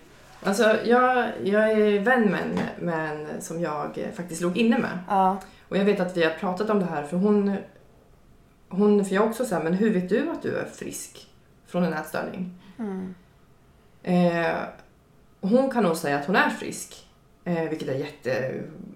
[0.45, 4.99] Alltså, jag, jag är vän med en, med en som jag faktiskt låg inne med.
[5.09, 5.37] Ja.
[5.69, 7.57] Och jag vet att vi har pratat om det här för hon,
[8.69, 11.27] hon för jag också säger men hur vet du att du är frisk
[11.73, 12.55] från en ätstörning?
[12.79, 13.15] Mm.
[14.03, 14.57] Eh,
[15.41, 17.07] hon kan nog säga att hon är frisk.
[17.45, 18.55] Eh, vilket är jätte...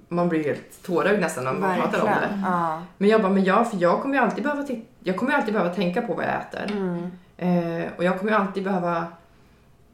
[0.09, 2.11] Man blir helt tårögd nästan när man pratar om det.
[2.11, 2.43] Verkligen.
[2.45, 2.83] Ja.
[2.99, 4.66] Men jag bara, men jag, för jag kommer ju alltid behöva,
[5.01, 6.72] jag kommer alltid behöva tänka på vad jag äter.
[6.72, 7.11] Mm.
[7.37, 9.07] Eh, och jag kommer ju alltid behöva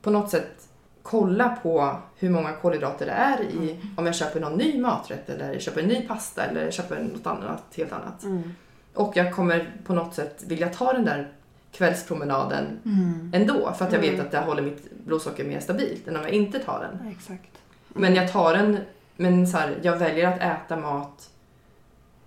[0.03, 0.69] på något sätt
[1.03, 5.59] kolla på hur många kolhydrater det är i om jag köper någon ny maträtt eller
[5.59, 8.23] köper en ny pasta eller köper något annat, helt annat.
[8.23, 8.55] Mm.
[8.95, 11.33] Och jag kommer på något sätt vilja ta den där
[11.73, 13.31] kvällspromenaden Mm.
[13.35, 14.27] ändå för att jag vet Mm.
[14.27, 17.09] att det håller mitt blodsocker mer stabilt än om jag inte tar den.
[17.13, 17.51] Exakt.
[17.89, 18.79] Men jag tar den,
[19.17, 21.31] men så här, jag väljer att äta mat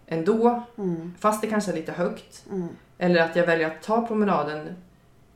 [0.08, 1.14] ändå Mm.
[1.20, 2.46] fast det kanske är lite högt.
[2.52, 2.68] Mm.
[2.98, 4.76] Eller att jag väljer att ta promenaden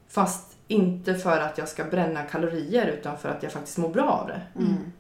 [0.07, 4.10] fast inte för att jag ska bränna kalorier utan för att jag faktiskt mår bra
[4.10, 4.41] av det.
[4.55, 4.91] Mm.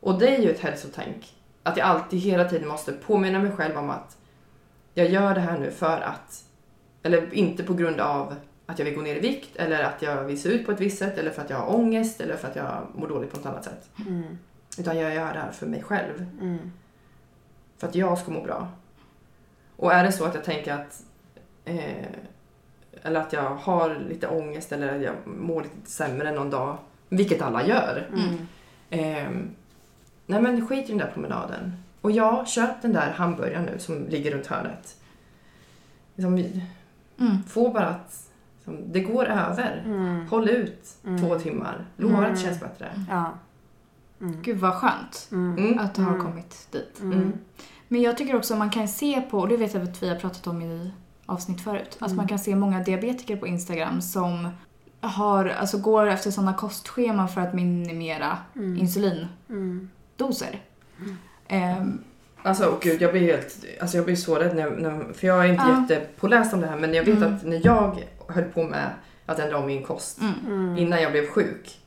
[0.00, 1.34] Och det är ju ett hälsotänk.
[1.62, 4.16] Att jag alltid hela tiden måste påminna mig själv om att
[4.94, 6.44] jag gör det här nu för att,
[7.02, 8.34] eller inte på grund av
[8.66, 10.80] att jag vill gå ner i vikt eller att jag vill se ut på ett
[10.80, 13.36] visst sätt eller för att jag har ångest eller för att jag mår dåligt på
[13.36, 13.90] något annat sätt.
[14.06, 14.38] Mm.
[14.78, 16.26] Utan jag gör det här för mig själv.
[16.40, 16.72] Mm.
[17.78, 18.68] För att jag ska må bra.
[19.76, 21.02] Och är det så att jag tänker att
[21.64, 22.06] eh,
[23.02, 26.78] eller att jag har lite ångest eller att jag mår lite sämre någon dag,
[27.08, 28.08] vilket alla gör.
[28.12, 28.46] Mm.
[28.90, 29.30] Eh,
[30.26, 31.72] nej men skit i den där promenaden.
[32.00, 34.96] Och ja, köp den där hamburgaren nu som ligger runt hörnet.
[36.14, 36.60] Liksom,
[37.20, 37.42] Mm.
[37.42, 39.82] få bara att liksom, det går över.
[39.86, 40.26] Mm.
[40.28, 41.20] Håll ut Mm.
[41.20, 41.84] två timmar.
[41.96, 42.40] Lovar att det Mm.
[42.42, 43.04] känns bättre.
[43.10, 43.32] Ja.
[44.20, 44.42] Mm.
[44.42, 45.78] Gud vad skönt Mm.
[45.78, 46.26] Att du har Mm.
[46.26, 47.00] kommit dit.
[47.00, 47.32] Mm.
[47.88, 50.16] Men jag tycker också man kan se på, och det vet jag att vi har
[50.16, 50.92] pratat om i
[51.26, 54.48] avsnitt förut, alltså man kan se många diabetiker på Instagram som
[55.00, 58.78] har, alltså går efter sådana kostscheman för att minimera Mm.
[58.78, 60.60] insulindoser.
[61.48, 61.98] Mm.
[62.42, 65.44] Alltså oh gud, jag blir helt, alltså jag blir så rädd när, när för jag
[65.44, 65.80] är inte Ja.
[65.90, 67.34] jättepåläst om det här men jag vet Mm.
[67.34, 68.90] att när jag höll på med
[69.26, 70.32] att ändra om min kost mm.
[70.46, 70.78] Mm.
[70.78, 71.78] innan jag blev sjuk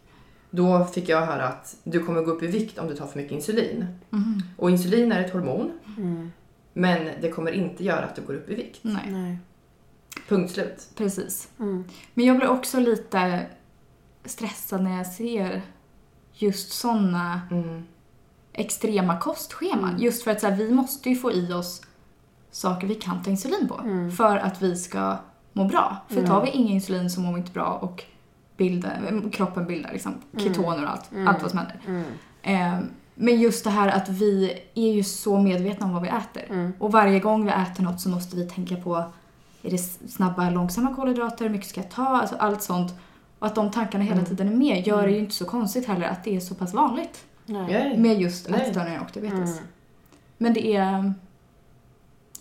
[0.49, 3.17] då fick jag höra att du kommer gå upp i vikt om du tar för
[3.19, 3.85] mycket insulin.
[4.09, 4.41] Mhm.
[4.57, 6.31] Och insulin är ett hormon Mm.
[6.73, 8.79] men det kommer inte göra att du går upp i vikt.
[8.81, 9.37] Nej, Nej.
[10.27, 10.87] Punkt slut.
[10.97, 11.49] precis.
[11.59, 11.83] Mm.
[12.13, 13.45] Men jag blir också lite
[14.25, 15.61] stressad när jag ser
[16.33, 17.83] just sådana Mm.
[18.53, 19.89] Extrema kostscheman.
[19.89, 20.01] Mm.
[20.01, 21.81] Just för att så här, vi måste ju få i oss
[22.51, 23.79] saker vi kan ta insulin på.
[23.83, 24.11] Mm.
[24.11, 25.17] För att vi ska
[25.53, 25.97] må bra.
[26.07, 26.29] För Mm.
[26.29, 28.03] tar vi ingen insulin så mår vi inte bra och
[28.57, 31.27] bildar, kroppen bildar liksom ketoner och allt, Mm.
[31.27, 31.79] allt vad som händer.
[31.87, 32.03] Mm.
[32.41, 32.79] Eh,
[33.15, 36.43] men just det här att vi är ju så medvetna om vad vi äter.
[36.49, 36.73] Mm.
[36.79, 38.95] Och varje gång vi äter något så måste vi tänka på
[39.65, 39.77] är det
[40.09, 42.93] snabba, långsamma kolhydrater, hur mycket ska jag ta, alltså allt sånt.
[43.39, 44.25] Och att de tankarna hela Mm.
[44.25, 46.73] tiden är med gör det ju inte så konstigt heller att det är så pass
[46.73, 47.97] vanligt Nej.
[47.97, 49.57] Med just ätstörningar och diabetes.
[49.57, 49.67] Mm.
[50.37, 51.13] Men det är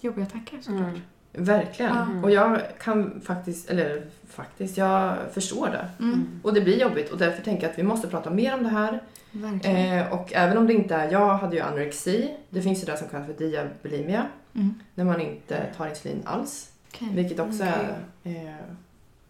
[0.00, 0.80] jobbiga tankar såklart.
[0.80, 1.00] Mm.
[1.32, 1.96] Verkligen.
[1.96, 2.22] Ja.
[2.22, 5.88] Och jag kan faktiskt, eller faktiskt, jag förstår det.
[6.04, 6.40] Mm.
[6.42, 8.68] Och det blir jobbigt och därför tänker jag att vi måste prata mer om det
[8.68, 9.02] här.
[9.32, 9.98] Verkligen.
[9.98, 12.96] Eh, och även om det inte är, jag hade ju anorexi, det finns ju det
[12.96, 14.74] som kallas för diabulimia, Mm.
[14.94, 16.72] när man inte tar insulin alls.
[16.88, 17.08] Okej.
[17.14, 18.54] Vilket också är eh,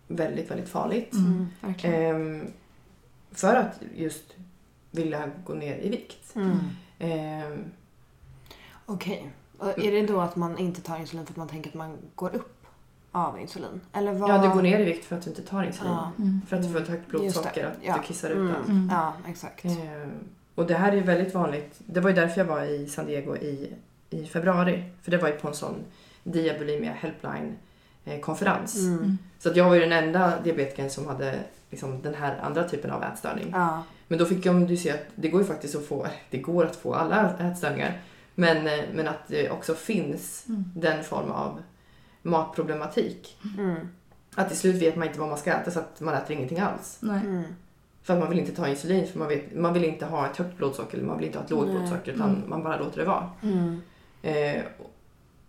[0.09, 1.13] väldigt, väldigt farligt.
[1.13, 1.47] Mm.
[1.83, 2.47] Ehm,
[3.33, 4.25] för att just
[4.93, 6.37] vilja gå ner i vikt.
[6.37, 6.59] Mm.
[6.99, 7.65] Ehm,
[8.87, 9.31] Okej.
[9.59, 11.97] Och Är det då att man inte tar insulin för att man tänker att man
[12.15, 12.67] går upp
[13.13, 13.81] av insulin?
[13.93, 14.31] Eller vad?
[14.31, 15.93] ja, du går ner i vikt för att du inte tar insulin.
[15.93, 16.13] Ja.
[16.19, 16.41] Mm.
[16.49, 17.97] För att du får ett högt blodsocker, att Ja.
[18.01, 18.53] du kissar ut Mm.
[18.53, 18.65] den.
[18.77, 18.89] Mm.
[18.91, 19.65] Ja, exakt.
[19.65, 20.11] Ehm,
[20.55, 21.75] och det här är väldigt vanligt.
[21.79, 23.73] Det var ju därför jag var i San Diego i,
[24.11, 24.85] i februari.
[25.03, 25.75] För det var ju på en sån
[26.25, 27.57] diabulimia helpline
[28.05, 28.79] eh, konferens.
[28.79, 28.99] Mm.
[28.99, 29.19] Mm.
[29.39, 31.39] Så att jag var ju den enda diabetikern som hade
[31.73, 33.49] liksom, den här andra typen av ätstörning.
[33.53, 33.83] Ja.
[34.09, 36.65] Men då fick om du ser att det går ju faktiskt att få, det går
[36.65, 38.01] att få alla ätstörningar.
[38.35, 40.65] Men, eh, men att det också finns Mm.
[40.77, 41.63] den form av
[42.23, 43.37] matproblematik.
[43.59, 43.89] Mm.
[44.35, 46.59] Att till slut vet man inte vad man ska äta så att man äter ingenting
[46.61, 46.99] alls.
[47.01, 47.21] Nej.
[47.21, 47.43] Mm.
[48.03, 50.37] För att man vill inte ta insulin för man, vet, man vill inte ha ett
[50.37, 52.43] högt blodsocker eller man vill inte ha ett lågt blodsocker utan Mm.
[52.51, 53.31] man bara låter det vara.
[53.43, 53.81] Mm.
[54.23, 54.63] Eh,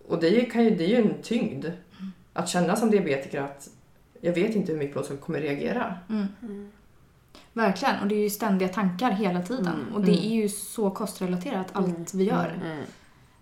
[0.08, 1.66] och det är, ju, kan ju, det är ju en tyngd
[2.34, 3.70] att känna som diabetiker att
[4.24, 5.96] jag vet inte hur mitt blodsocker kommer reagera.
[6.10, 6.28] Mm.
[6.42, 6.72] Mm.
[7.54, 8.00] Verkligen.
[8.02, 9.68] Och det är ju ständiga tankar hela tiden.
[9.82, 9.94] Mm.
[9.96, 10.24] Och det Mm.
[10.32, 12.06] är ju så kostrelaterat allt Mm.
[12.14, 12.60] vi gör.
[12.66, 12.84] Mm.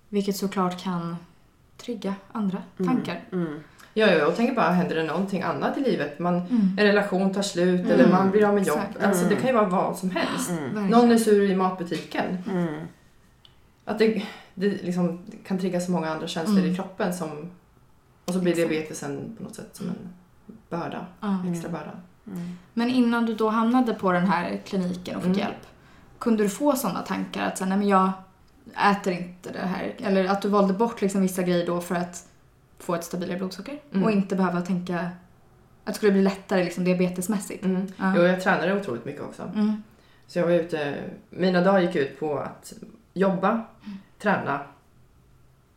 [0.10, 1.16] Vilket såklart kan
[1.78, 3.24] trigga andra tankar.
[3.32, 3.60] Mm.
[3.94, 6.20] Ja, ja, och tänker bara, händer det någonting annat i livet?
[6.20, 6.76] Man, Mm.
[6.80, 7.92] en relation tar slut Mm.
[7.92, 8.80] eller man blir av med jobb.
[9.04, 10.50] Alltså, det kan ju vara vad som helst.
[10.50, 10.88] Mm.
[10.88, 12.38] Någon är sur i matbutiken.
[12.52, 12.80] Mm.
[13.86, 14.24] Att det,
[14.54, 16.72] det liksom kan trigga så många andra känslor Mm.
[16.72, 17.50] i kroppen som...
[18.26, 18.70] Och så blir Exakt.
[18.70, 19.96] diabetesen på något sätt som en
[20.72, 21.06] börda.
[21.20, 21.38] Ja.
[21.52, 21.92] Extra börda.
[22.28, 22.58] Mm.
[22.74, 25.40] Men innan du då hamnade på den här kliniken och fick Mm.
[25.40, 25.68] hjälp,
[26.20, 28.12] kunde du få sådana tankar att säga, nej men jag
[28.92, 29.96] äter inte det här?
[29.98, 32.28] Eller att du valde bort liksom vissa grejer då för att
[32.80, 34.04] få ett stabilare blodsocker Mm.
[34.04, 35.10] och inte behöva tänka att
[35.86, 37.66] det skulle bli lättare liksom diabetesmässigt?
[37.66, 37.88] Mm.
[37.98, 38.14] Ja.
[38.18, 39.44] Jo, jag tränade otroligt mycket också.
[39.44, 39.84] Mm.
[40.28, 40.96] Så jag var ute...
[41.30, 42.74] Mina dagar gick ut på att
[43.14, 43.62] jobba,
[44.20, 44.60] träna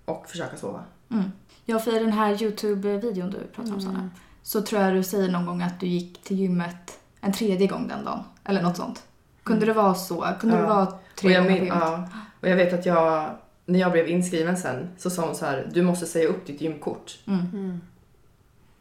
[0.04, 0.82] och försöka sova.
[1.10, 1.32] Mm.
[1.64, 4.10] Ja, för i den här YouTube-videon du pratar om Sanna, Mm.
[4.46, 7.88] Så tror jag du säger någon gång att du gick till gymmet en tredje gång
[7.88, 8.22] den dagen.
[8.44, 9.02] Eller något sånt.
[9.42, 10.26] Kunde det vara så?
[10.40, 10.62] Kunde Ja.
[10.62, 11.82] det vara Och tre jag, gånger på min, gymmet?
[11.88, 12.08] ja,
[12.40, 13.30] och jag vet att jag,
[13.66, 16.60] när jag blev inskriven sen, så sa hon så här, du måste säga upp ditt
[16.60, 17.18] gymkort.
[17.26, 17.40] Mm.
[17.52, 17.80] Mm.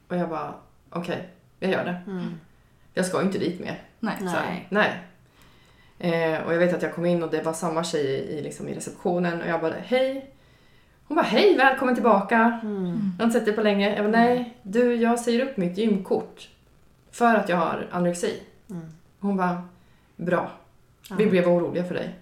[0.07, 0.53] Och jag bara,
[0.89, 2.01] okej, jag gör det.
[2.11, 2.34] Mm.
[2.93, 3.82] Jag ska ju inte dit mer.
[3.99, 4.16] Nej.
[4.20, 4.99] Så här, nej.
[5.99, 8.68] Eh, och jag vet att jag kom in och det var samma tjej i, liksom,
[8.68, 10.32] i receptionen och jag bara, hej.
[11.07, 12.59] Hon bara, hej, välkommen tillbaka.
[12.63, 13.11] Mm.
[13.17, 13.95] Jag har inte sett dig på länge.
[13.95, 16.49] Jag bara, nej, du, jag säger upp mitt gymkort.
[17.11, 18.43] För att jag har anorexi.
[18.69, 18.85] Mm.
[19.19, 19.63] Hon bara,
[20.15, 20.51] bra.
[21.17, 22.15] Vi blev oroliga för dig.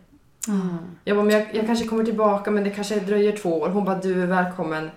[0.47, 0.77] Mm.
[1.03, 3.69] Jag bara, men jag, jag kanske kommer tillbaka men det kanske dröjer två år.
[3.69, 4.91] Hon bara, du är välkommen.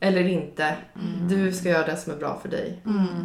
[0.00, 0.64] Eller inte.
[0.64, 1.28] Mm.
[1.28, 2.82] Du ska göra det som är bra för dig.
[2.86, 3.24] Mm.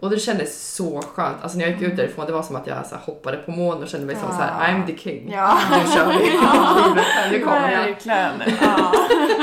[0.00, 1.36] Och det kändes så skönt.
[1.42, 3.50] Alltså när jag gick ut därifrån, det var som att jag så här, hoppade på
[3.50, 4.36] moln och kände mig som Ja.
[4.36, 5.30] så här, I'm the king.
[5.32, 5.58] Ja.
[5.70, 6.30] Nu kör vi.
[6.42, 6.84] Ja.
[7.30, 7.78] nu kommer jag.
[7.84, 8.32] Verkligen.
[8.60, 8.92] Ja.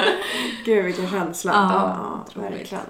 [0.65, 1.51] Gud vilken känsla.
[1.53, 1.97] Ja,
[2.35, 2.83] ja verkligen.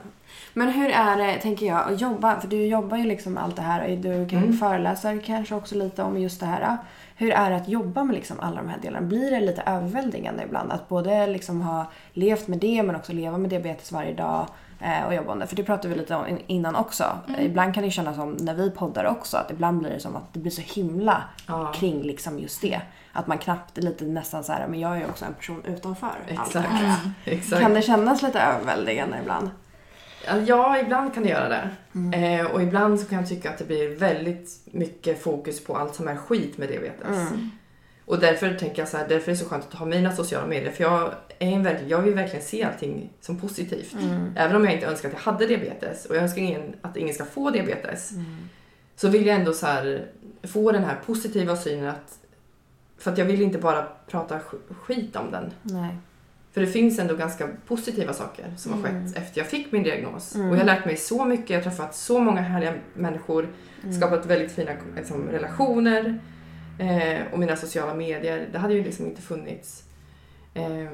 [0.53, 3.55] Men hur är det, tänker jag, att jobba, för du jobbar ju liksom med allt
[3.55, 4.57] det här och du kan Mm.
[4.57, 6.77] föreläsa kanske också lite om just det här.
[7.15, 9.07] Hur är det att jobba med liksom alla de här delarna?
[9.07, 10.71] Blir det lite överväldigande ibland?
[10.71, 14.47] Att både liksom ha levt med det men också leva med diabetes varje dag
[15.07, 15.47] och jobba om det?
[15.47, 17.19] För det pratade vi lite om innan också.
[17.39, 20.33] Ibland kan det kännas som, när vi poddar också, att ibland blir det som att
[20.33, 21.71] det blir så himla Ja.
[21.75, 22.81] kring liksom just det.
[23.13, 26.07] Att man knappt lite nästan så här, men jag är ju också en person utanför
[26.07, 26.67] allt det Exakt.
[26.69, 27.11] här.
[27.25, 27.61] Exakt.
[27.61, 29.49] Kan det kännas lite överväldigande ibland?
[30.47, 31.69] Ja, ibland kan det göra det.
[31.95, 32.39] Mm.
[32.39, 35.95] Eh, och ibland så kan jag tycka att det blir väldigt mycket fokus på allt
[35.95, 37.07] som är skit med diabetes.
[37.31, 37.51] Mm.
[38.07, 40.47] Och därför tänker jag så här, därför är det så skönt att ha mina sociala
[40.47, 40.71] medier.
[40.71, 43.93] För jag, är en verkligen, jag vill verkligen se allting som positivt.
[43.93, 44.31] Mm.
[44.35, 47.13] Även om jag inte önskar att jag hade diabetes och jag önskar ingen, att ingen
[47.15, 48.11] ska få diabetes.
[48.11, 48.25] Mm.
[48.95, 50.05] Så vill jag ändå så här,
[50.43, 52.17] få den här positiva synen att...
[52.97, 55.51] För att jag vill inte bara prata sk- skit om den.
[55.61, 55.95] Nej.
[56.53, 59.07] För det finns ändå ganska positiva saker som har Mm.
[59.07, 60.35] skett efter jag fick min diagnos.
[60.35, 60.47] Mm.
[60.49, 63.47] Och jag har lärt mig så mycket, jag har träffat så många härliga människor,
[63.83, 63.95] Mm.
[64.01, 66.19] skapat väldigt fina liksom, relationer.
[66.79, 69.83] Eh, och mina sociala medier, det hade ju liksom inte funnits.
[70.53, 70.87] Eh,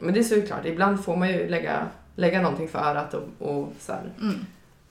[0.00, 1.86] men det är såklart, ibland får man ju lägga,
[2.16, 4.46] lägga någonting för örat och, och så här, Mm.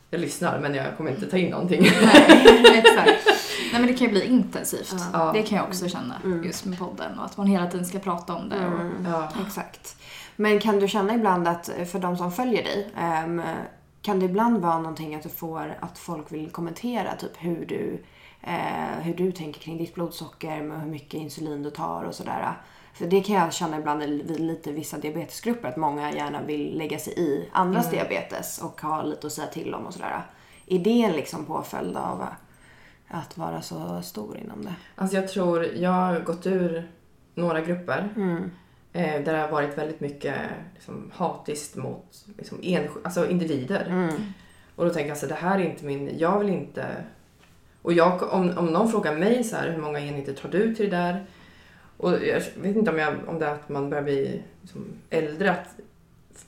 [0.09, 1.81] jag lyssnar men jag kommer inte ta in någonting.
[1.81, 3.25] Nej, exakt.
[3.71, 4.95] Nej men det kan ju bli intensivt.
[5.13, 5.31] Ja.
[5.33, 6.43] Det kan jag också känna Mm.
[6.43, 8.55] just med podden och att man hela tiden ska prata om det.
[8.67, 9.05] Och, Mm.
[9.11, 9.29] Ja.
[9.47, 9.95] Exakt.
[10.35, 13.41] Men kan du känna ibland att för de som följer dig, ehm,
[14.01, 18.03] kan det ibland vara någonting att du får att folk vill kommentera typ hur du,
[18.43, 22.53] eh, hur du tänker kring ditt blodsocker med hur mycket insulin du tar och sådär.
[22.93, 26.99] För det kan jag känna ibland vid lite vissa diabetesgrupper att många gärna vill lägga
[26.99, 30.21] sig i andras diabetes och ha lite att säga till om och sådär.
[30.67, 32.25] Är det en liksom påföljd av
[33.07, 34.75] att vara så stor inom det?
[34.95, 36.91] Alltså jag tror, jag har gått ur
[37.35, 38.09] några grupper
[38.93, 40.35] eh, där det har varit väldigt mycket
[40.73, 43.89] liksom, hatiskt mot liksom, ensk- alltså individer.
[44.75, 46.95] Och då tänker jag så här, det här är inte min, jag vill inte...
[47.83, 50.89] Och jag, om, om någon frågar mig så här, hur många enheter tar du till
[50.89, 51.25] det där?
[51.97, 55.51] Och jag vet inte om, jag, om det är att man börjar bli liksom, äldre,
[55.51, 55.67] att,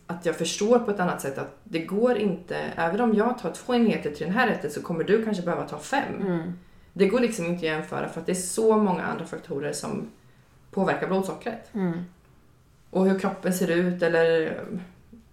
[0.08, 3.52] att jag förstår på ett annat sätt att det går inte, även om jag tar
[3.52, 6.14] två enheter till den här rätten så kommer du kanske behöva ta fem.
[6.94, 10.08] Det går liksom inte att jämföra för att det är så många andra faktorer som
[10.72, 11.70] påverkar blodsockret.
[12.90, 14.54] Och hur kroppen ser ut eller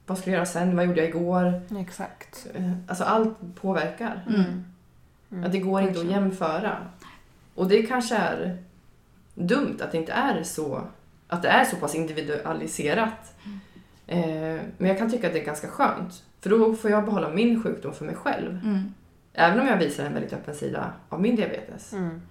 [0.07, 1.63] vad ska jag göra sen, vad gjorde jag igår?
[1.81, 2.47] Exakt.
[2.55, 4.25] Eh, Alltså allt påverkar.
[4.29, 4.65] Mm.
[5.45, 6.77] Att det går inte att jämföra.
[7.55, 8.59] Och det kanske är
[9.35, 10.83] dumt att det inte är så,
[11.29, 13.35] att det är så pass individualiserat.
[14.07, 14.21] Eh,
[14.79, 16.23] men jag kan tycka att det är ganska skönt.
[16.41, 18.51] För då får jag behålla min sjukdom för mig själv.
[18.65, 18.95] Mm.
[19.33, 21.93] Även om jag visar en väldigt öppen sida av min diabetes.
[21.93, 22.23] Mm.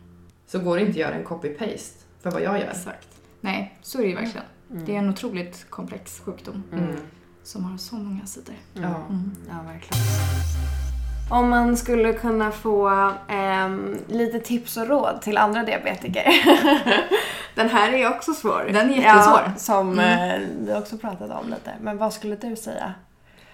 [0.47, 2.68] Så går det inte att göra en copy-paste för vad jag gör.
[2.68, 3.08] Exakt.
[3.41, 4.45] Nej, så är det ju verkligen.
[4.86, 6.95] Det är en otroligt komplex sjukdom Mm.
[7.43, 8.56] som har så många sidor.
[8.74, 8.95] Ja.
[9.10, 9.32] Mm.
[9.49, 10.91] Ja, verkligen.
[11.32, 16.26] Om man skulle kunna få ehm, lite tips och råd till andra diabetiker.
[17.56, 18.70] Den här är också svår.
[18.74, 19.42] Den är jättesvår.
[19.46, 21.74] Ja, som eh, vi också pratat om lite.
[21.82, 22.94] Men vad skulle du säga?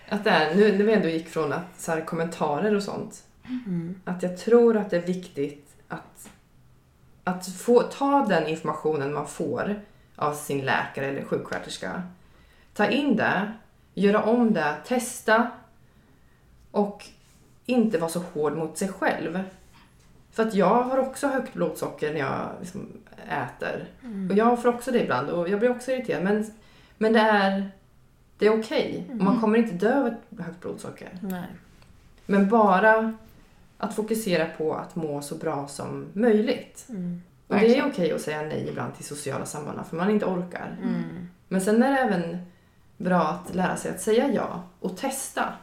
[0.09, 3.23] Att det är, nu när vi ändå gick från att, så här, kommentarer och sånt.
[4.05, 6.29] Att jag tror att det är viktigt att,
[7.23, 9.81] att få ta den informationen man får
[10.15, 12.03] av sin läkare eller sjuksköterska.
[12.73, 13.51] Ta in det,
[13.93, 15.51] göra om det, testa
[16.71, 17.05] och
[17.67, 19.43] inte vara så hård mot sig själv.
[20.31, 22.87] För att jag har också högt blodsocker när jag liksom
[23.29, 23.85] äter.
[24.29, 26.23] Och jag får också det ibland och jag blir också irriterad.
[26.23, 26.51] Men,
[26.97, 27.71] men det är,
[28.37, 29.07] det är okej.
[29.09, 31.09] Och man kommer inte dö av ett högt blodsocker.
[31.21, 31.47] Nej.
[32.25, 33.13] Men bara
[33.77, 36.85] att fokusera på att må så bra som möjligt.
[36.89, 37.21] Mm.
[37.47, 40.77] Och det är okej att säga nej ibland till sociala sammanhang för man inte orkar.
[40.83, 41.29] Mm.
[41.47, 42.37] Men sen är det även
[42.97, 45.53] bra att lära sig att säga ja och testa.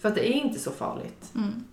[0.00, 1.32] För att det är inte så farligt.
[1.34, 1.64] Mm.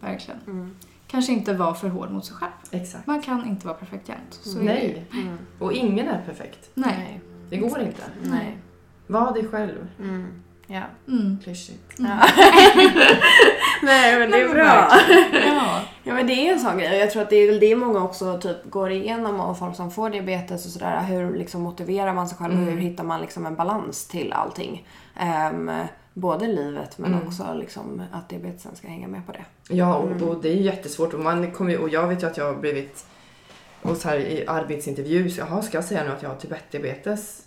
[0.00, 0.40] Verkligen.
[0.46, 0.76] Mm.
[1.06, 2.52] Kanske inte vara för hård mot sig själv.
[2.70, 3.06] Exakt.
[3.06, 4.40] Man kan inte vara perfekt jämt.
[4.56, 5.06] Nej.
[5.12, 5.38] Mm.
[5.58, 6.70] Och ingen är perfekt.
[6.74, 7.20] Nej.
[7.50, 8.02] Det går inte.
[8.22, 8.58] Nej.
[9.06, 9.88] Var dig själv.
[10.00, 10.42] Mm.
[10.66, 10.82] Ja.
[11.08, 11.38] Mm.
[11.44, 11.92] Klyschigt.
[11.98, 12.06] ja.
[13.82, 14.88] Nej men det är bra.
[15.46, 15.80] Ja.
[16.04, 17.76] Ja men det är en sån grej och jag tror att det är väl det
[17.76, 21.02] många också typ går igenom och folk som får diabetes och sådär.
[21.02, 24.88] Hur liksom motiverar man sig själv och hur hittar man liksom en balans till allting.
[25.16, 25.70] Ehm,
[26.14, 27.26] både livet men Mm.
[27.26, 29.44] också liksom att diabetesen ska hänga med på det.
[29.74, 31.14] Ja, och, och det är jättesvårt.
[31.14, 33.06] Och, man kommer, och jag vet ju att jag har blivit
[33.82, 36.52] och så här i arbetsintervju, så jaha, ska jag säga nu att jag har typ
[36.52, 37.42] 1-diabetes?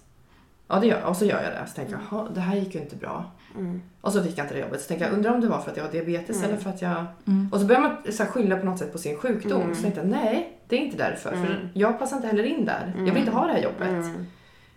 [0.67, 1.67] Ja, det gör Och så gör jag det.
[1.67, 3.31] Så tänker jag, jaha, det här gick ju inte bra.
[3.55, 3.81] Mm.
[4.01, 4.81] Och så fick jag inte det jobbet.
[4.81, 6.49] Så tänker jag, undrar om det var för att jag har diabetes Mm.
[6.49, 7.05] eller för att jag...
[7.27, 7.49] Mm.
[7.51, 9.61] Och så börjar man så här, skylla på något sätt på sin sjukdom.
[9.61, 9.75] Mm.
[9.75, 11.31] Så tänkte jag, nej, det är inte därför.
[11.33, 11.45] Mm.
[11.45, 12.93] För jag passar inte heller in där.
[12.97, 13.89] Jag vill inte ha det här jobbet.
[13.89, 14.25] Mm.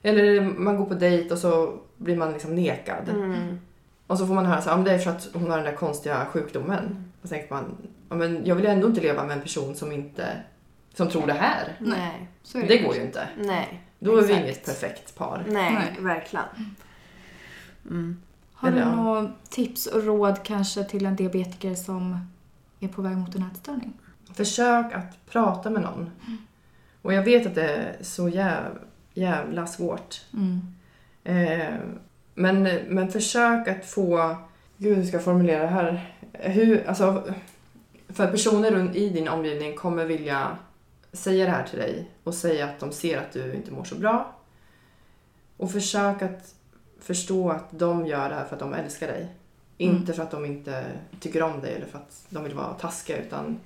[0.02, 3.08] Eller man går på dejt och så blir man liksom nekad.
[3.08, 3.60] Mm.
[4.08, 5.56] Och så får man höra så här, "Ja, men det är för att hon har
[5.56, 7.12] den där konstiga sjukdomen.
[7.22, 7.76] Och så tänker man,
[8.08, 10.42] men jag vill ju ändå inte leva med en person som inte
[10.94, 11.76] som tror det här.
[11.80, 12.28] Nej.
[12.42, 12.68] Så är det.
[12.68, 13.28] Det går ju inte.
[13.38, 13.82] Nej.
[13.98, 14.44] Då är vi Exakt.
[14.44, 15.44] inget perfekt par.
[15.48, 15.96] Nej, Nej.
[16.04, 16.44] verkligen.
[17.90, 18.22] Mm.
[18.52, 22.26] Har du Eller några tips och råd kanske till en diabetiker som
[22.80, 23.92] är på väg mot en ätstörning?
[24.34, 26.10] Försök att prata med någon.
[27.02, 28.78] Och jag vet att det är så jäv,
[29.14, 30.20] jävla svårt.
[30.32, 30.74] Mm.
[31.24, 31.74] Eh,
[32.38, 34.36] men, men försök att få...
[34.76, 36.14] Gud, hur ska jag formulera det här?
[36.32, 37.34] Hur, alltså,
[38.08, 40.58] för personer runt i din omgivning kommer vilja
[41.12, 43.94] säga det här till dig och säga att de ser att du inte mår så
[43.94, 44.34] bra.
[45.56, 46.54] Och försök att
[47.00, 49.28] förstå att de gör det här för att de älskar dig.
[49.76, 50.84] Inte för att de inte
[51.20, 53.16] tycker om dig eller för att de vill vara taskiga.
[53.18, 53.60] Utan,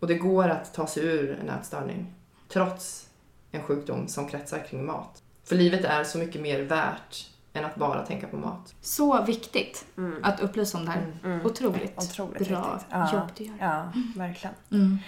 [0.00, 2.14] och det går att ta sig ur en ätstörning
[2.48, 3.08] trots
[3.50, 5.22] en sjukdom som kretsar kring mat.
[5.44, 8.74] För livet är så mycket mer värt än att bara tänka på mat.
[8.80, 10.24] Så viktigt Mm.
[10.24, 11.06] att upplysa om det här.
[11.24, 11.46] Mm.
[11.46, 12.86] Otroligt, Otroligt bra viktigt.
[12.90, 13.10] Ja.
[13.12, 13.54] jobb du gör.
[13.60, 13.82] Ja,
[14.16, 14.54] verkligen.
[14.72, 14.98] Mm.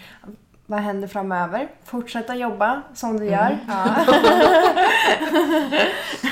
[0.67, 1.69] Vad händer framöver?
[1.85, 3.59] Fortsätta jobba som du gör.
[3.69, 3.85] Ja.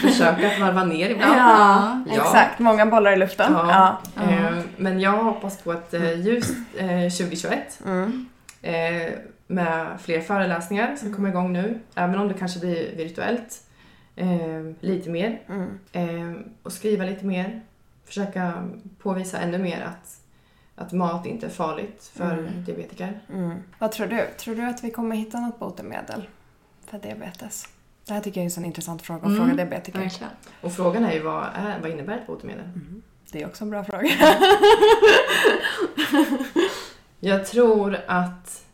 [0.01, 1.37] Försök att varva ner ibland.
[1.39, 2.15] Ja, Ja.
[2.23, 2.59] exakt.
[2.59, 3.53] Många bollar i luften.
[3.53, 3.99] Ja.
[4.17, 4.23] Ja.
[4.23, 8.27] Eh, Men jag hoppas på ett eh, ljust eh, 2021 Mm.
[8.63, 9.13] eh,
[9.47, 11.81] med fler föreläsningar som kommer igång nu.
[11.95, 13.63] Även om det kanske blir virtuellt.
[14.21, 15.41] Eh, lite mer.
[15.49, 15.79] Mm.
[15.93, 17.61] Eh, och skriva lite mer.
[18.05, 18.69] försöka
[19.03, 20.21] påvisa ännu mer att,
[20.75, 22.65] att mat inte är farligt för Mm.
[22.65, 23.21] diabetiker.
[23.33, 23.59] Mm.
[23.79, 24.27] Vad tror du?
[24.39, 26.29] Tror du att vi kommer hitta något botemedel
[26.87, 27.69] för diabetes?
[28.07, 29.99] Det här tycker jag är en sån intressant fråga att Mm, fråga diabetiker.
[29.99, 30.33] Verkligen.
[30.61, 32.65] Och frågan är ju vad, är, vad innebär ett botemedel?
[32.65, 33.03] Mm.
[33.33, 34.09] Det är också en bra fråga.
[37.21, 38.65] Jag tror att...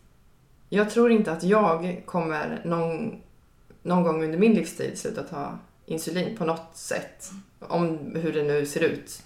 [0.69, 3.21] Jag tror inte att jag kommer någon,
[3.87, 7.31] någon gång under min livstid sluta ta insulin på något sätt.
[7.61, 9.23] Om hur det nu ser ut.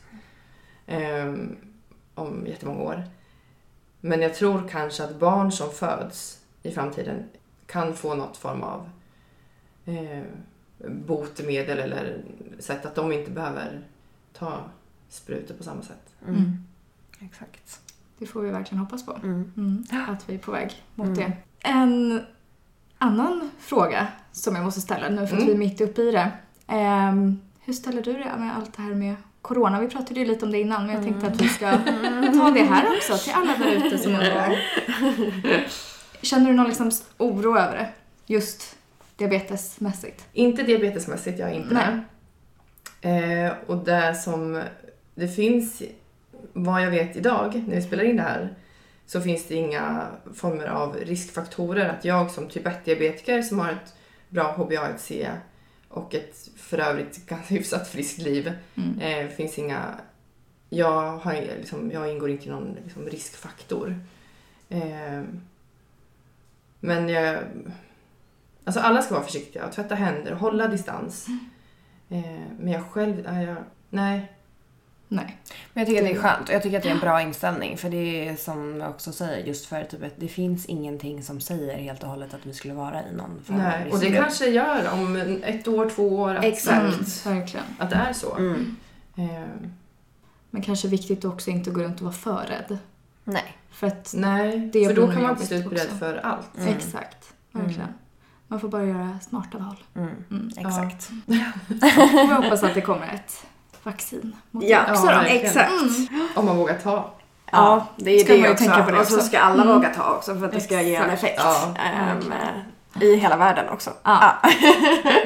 [0.87, 1.57] Ehm,
[2.15, 3.05] om jättemånga år.
[4.01, 7.25] Men jag tror kanske att barn som föds i framtiden
[7.67, 8.91] kan få något form av
[9.85, 10.23] eh,
[10.89, 12.23] botemedel eller
[12.59, 13.87] sätt att de inte behöver
[14.33, 14.65] ta
[15.09, 16.15] sprutor på samma sätt.
[16.23, 16.35] Mm.
[16.35, 16.67] Mm.
[17.21, 17.81] Exakt.
[18.19, 19.13] Det får vi verkligen hoppas på.
[19.23, 19.53] Mm.
[19.57, 19.85] Mm.
[20.09, 21.19] Att vi är på väg mot Mm.
[21.19, 21.37] det.
[21.69, 22.23] En
[22.99, 25.47] annan fråga som jag måste ställa nu för att Mm.
[25.47, 26.31] vi är mitt uppe i det.
[26.67, 29.81] Ehm, hur ställer du dig med allt det här med corona?
[29.81, 31.71] Vi pratade ju lite om det innan men jag tänkte att vi ska
[32.39, 34.59] ta det här också till alla där ute som undrar.
[36.23, 37.89] Känner du någon liksom oro över det?
[38.27, 38.77] Just
[39.17, 40.25] diabetesmässigt?
[40.33, 41.75] Inte diabetesmässigt, jag är inte
[43.03, 43.09] det.
[43.09, 44.63] Eh, och det som
[45.15, 45.83] det finns,
[46.53, 48.55] vad jag vet idag när vi spelar in det här,
[49.07, 53.95] så finns det inga former av riskfaktorer att jag som typ 1-diabetiker som har ett
[54.31, 55.37] bra HbA1c
[55.89, 58.99] och ett för övrigt ganska hyfsat friskt liv, Mm.
[59.01, 59.95] eh, finns inga,
[60.69, 64.01] jag, har, liksom, jag ingår inte i någon liksom, riskfaktor.
[64.69, 65.23] Eh,
[66.81, 67.39] men jag,
[68.65, 71.27] alltså alla ska vara försiktiga och tvätta händer och hålla distans.
[72.09, 73.57] Eh, men jag själv, jag,
[73.91, 74.33] nej.
[75.09, 75.39] Nej.
[75.73, 77.23] Men jag tycker att det är skönt och jag tycker att det är en bra
[77.23, 81.23] inställning för det är som jag också säger just för typ att det finns ingenting
[81.23, 83.91] som säger helt och hållet att vi skulle vara i någon form av nej.
[83.93, 86.81] Och det kanske gör om ett år, två år att, Exakt.
[86.81, 87.67] Mm, verkligen.
[87.79, 88.37] att det är så.
[88.37, 88.77] Mm.
[89.17, 89.71] Eh,
[90.51, 92.79] Men kanske viktigt också inte gå runt och vara för rädd.
[93.25, 93.57] Nej.
[93.71, 95.89] För att, nej, Det för då kan man bli också.
[95.99, 96.59] för allt.
[96.59, 96.75] Mm.
[96.77, 97.35] exakt.
[97.53, 97.89] Verkligen.
[98.49, 99.77] Man får bara göra smarta val.
[99.95, 100.25] Mm.
[100.31, 100.51] Mm.
[100.57, 101.11] Exakt.
[101.27, 101.35] Och
[102.31, 103.47] jag hoppas att det kommer ett
[103.83, 105.15] vaccin mot Ja, det också också.
[105.17, 105.23] då.
[105.23, 105.29] då.
[105.29, 105.71] exakt.
[106.11, 106.29] Mm.
[106.35, 107.11] Om man vågar ta.
[107.53, 108.65] Ja, det är Ska det man ju också.
[108.65, 109.27] tänka på det och så också.
[109.27, 109.75] ska alla Mm.
[109.75, 111.23] våga ta också för att det ska ge en Exakt.
[111.23, 111.41] effekt.
[111.45, 111.75] Ja.
[111.85, 112.33] Ehm,
[113.03, 113.91] I hela världen också.
[114.03, 114.35] Ja.
[114.43, 114.51] Ja.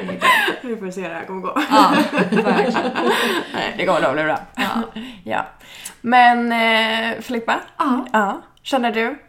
[0.07, 0.21] Det.
[0.67, 1.61] Vi får se hur det här kommer gå.
[1.71, 1.91] Ja,
[2.31, 2.91] verkligen.
[3.53, 4.39] Nej, det kommer nog bli bra.
[4.55, 5.01] Ja.
[5.23, 5.45] Ja.
[6.01, 8.41] Men eh, Filippa, ja, ja.
[8.63, 9.19] känner du?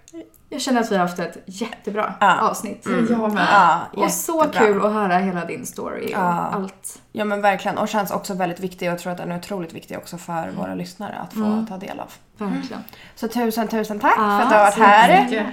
[0.48, 2.40] Jag känner att vi har haft ett jättebra Ja.
[2.40, 2.86] avsnitt.
[2.86, 3.06] Mm.
[3.10, 3.46] Jag med.
[3.52, 6.50] Ja, Och så kul att höra hela din story och Ja.
[6.54, 6.98] allt.
[7.12, 9.72] Ja men verkligen och känns också väldigt viktig och jag tror att den är otroligt
[9.72, 11.66] viktig också för våra lyssnare att få Mm.
[11.66, 12.12] ta del av.
[12.38, 12.84] Verkligen.
[13.14, 15.24] Så tusen tusen tack Ja, för att du har varit här.
[15.24, 15.46] Mycket.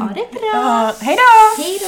[0.00, 0.92] Ha det bra.
[1.00, 1.22] Hej då!
[1.62, 1.86] Hej då.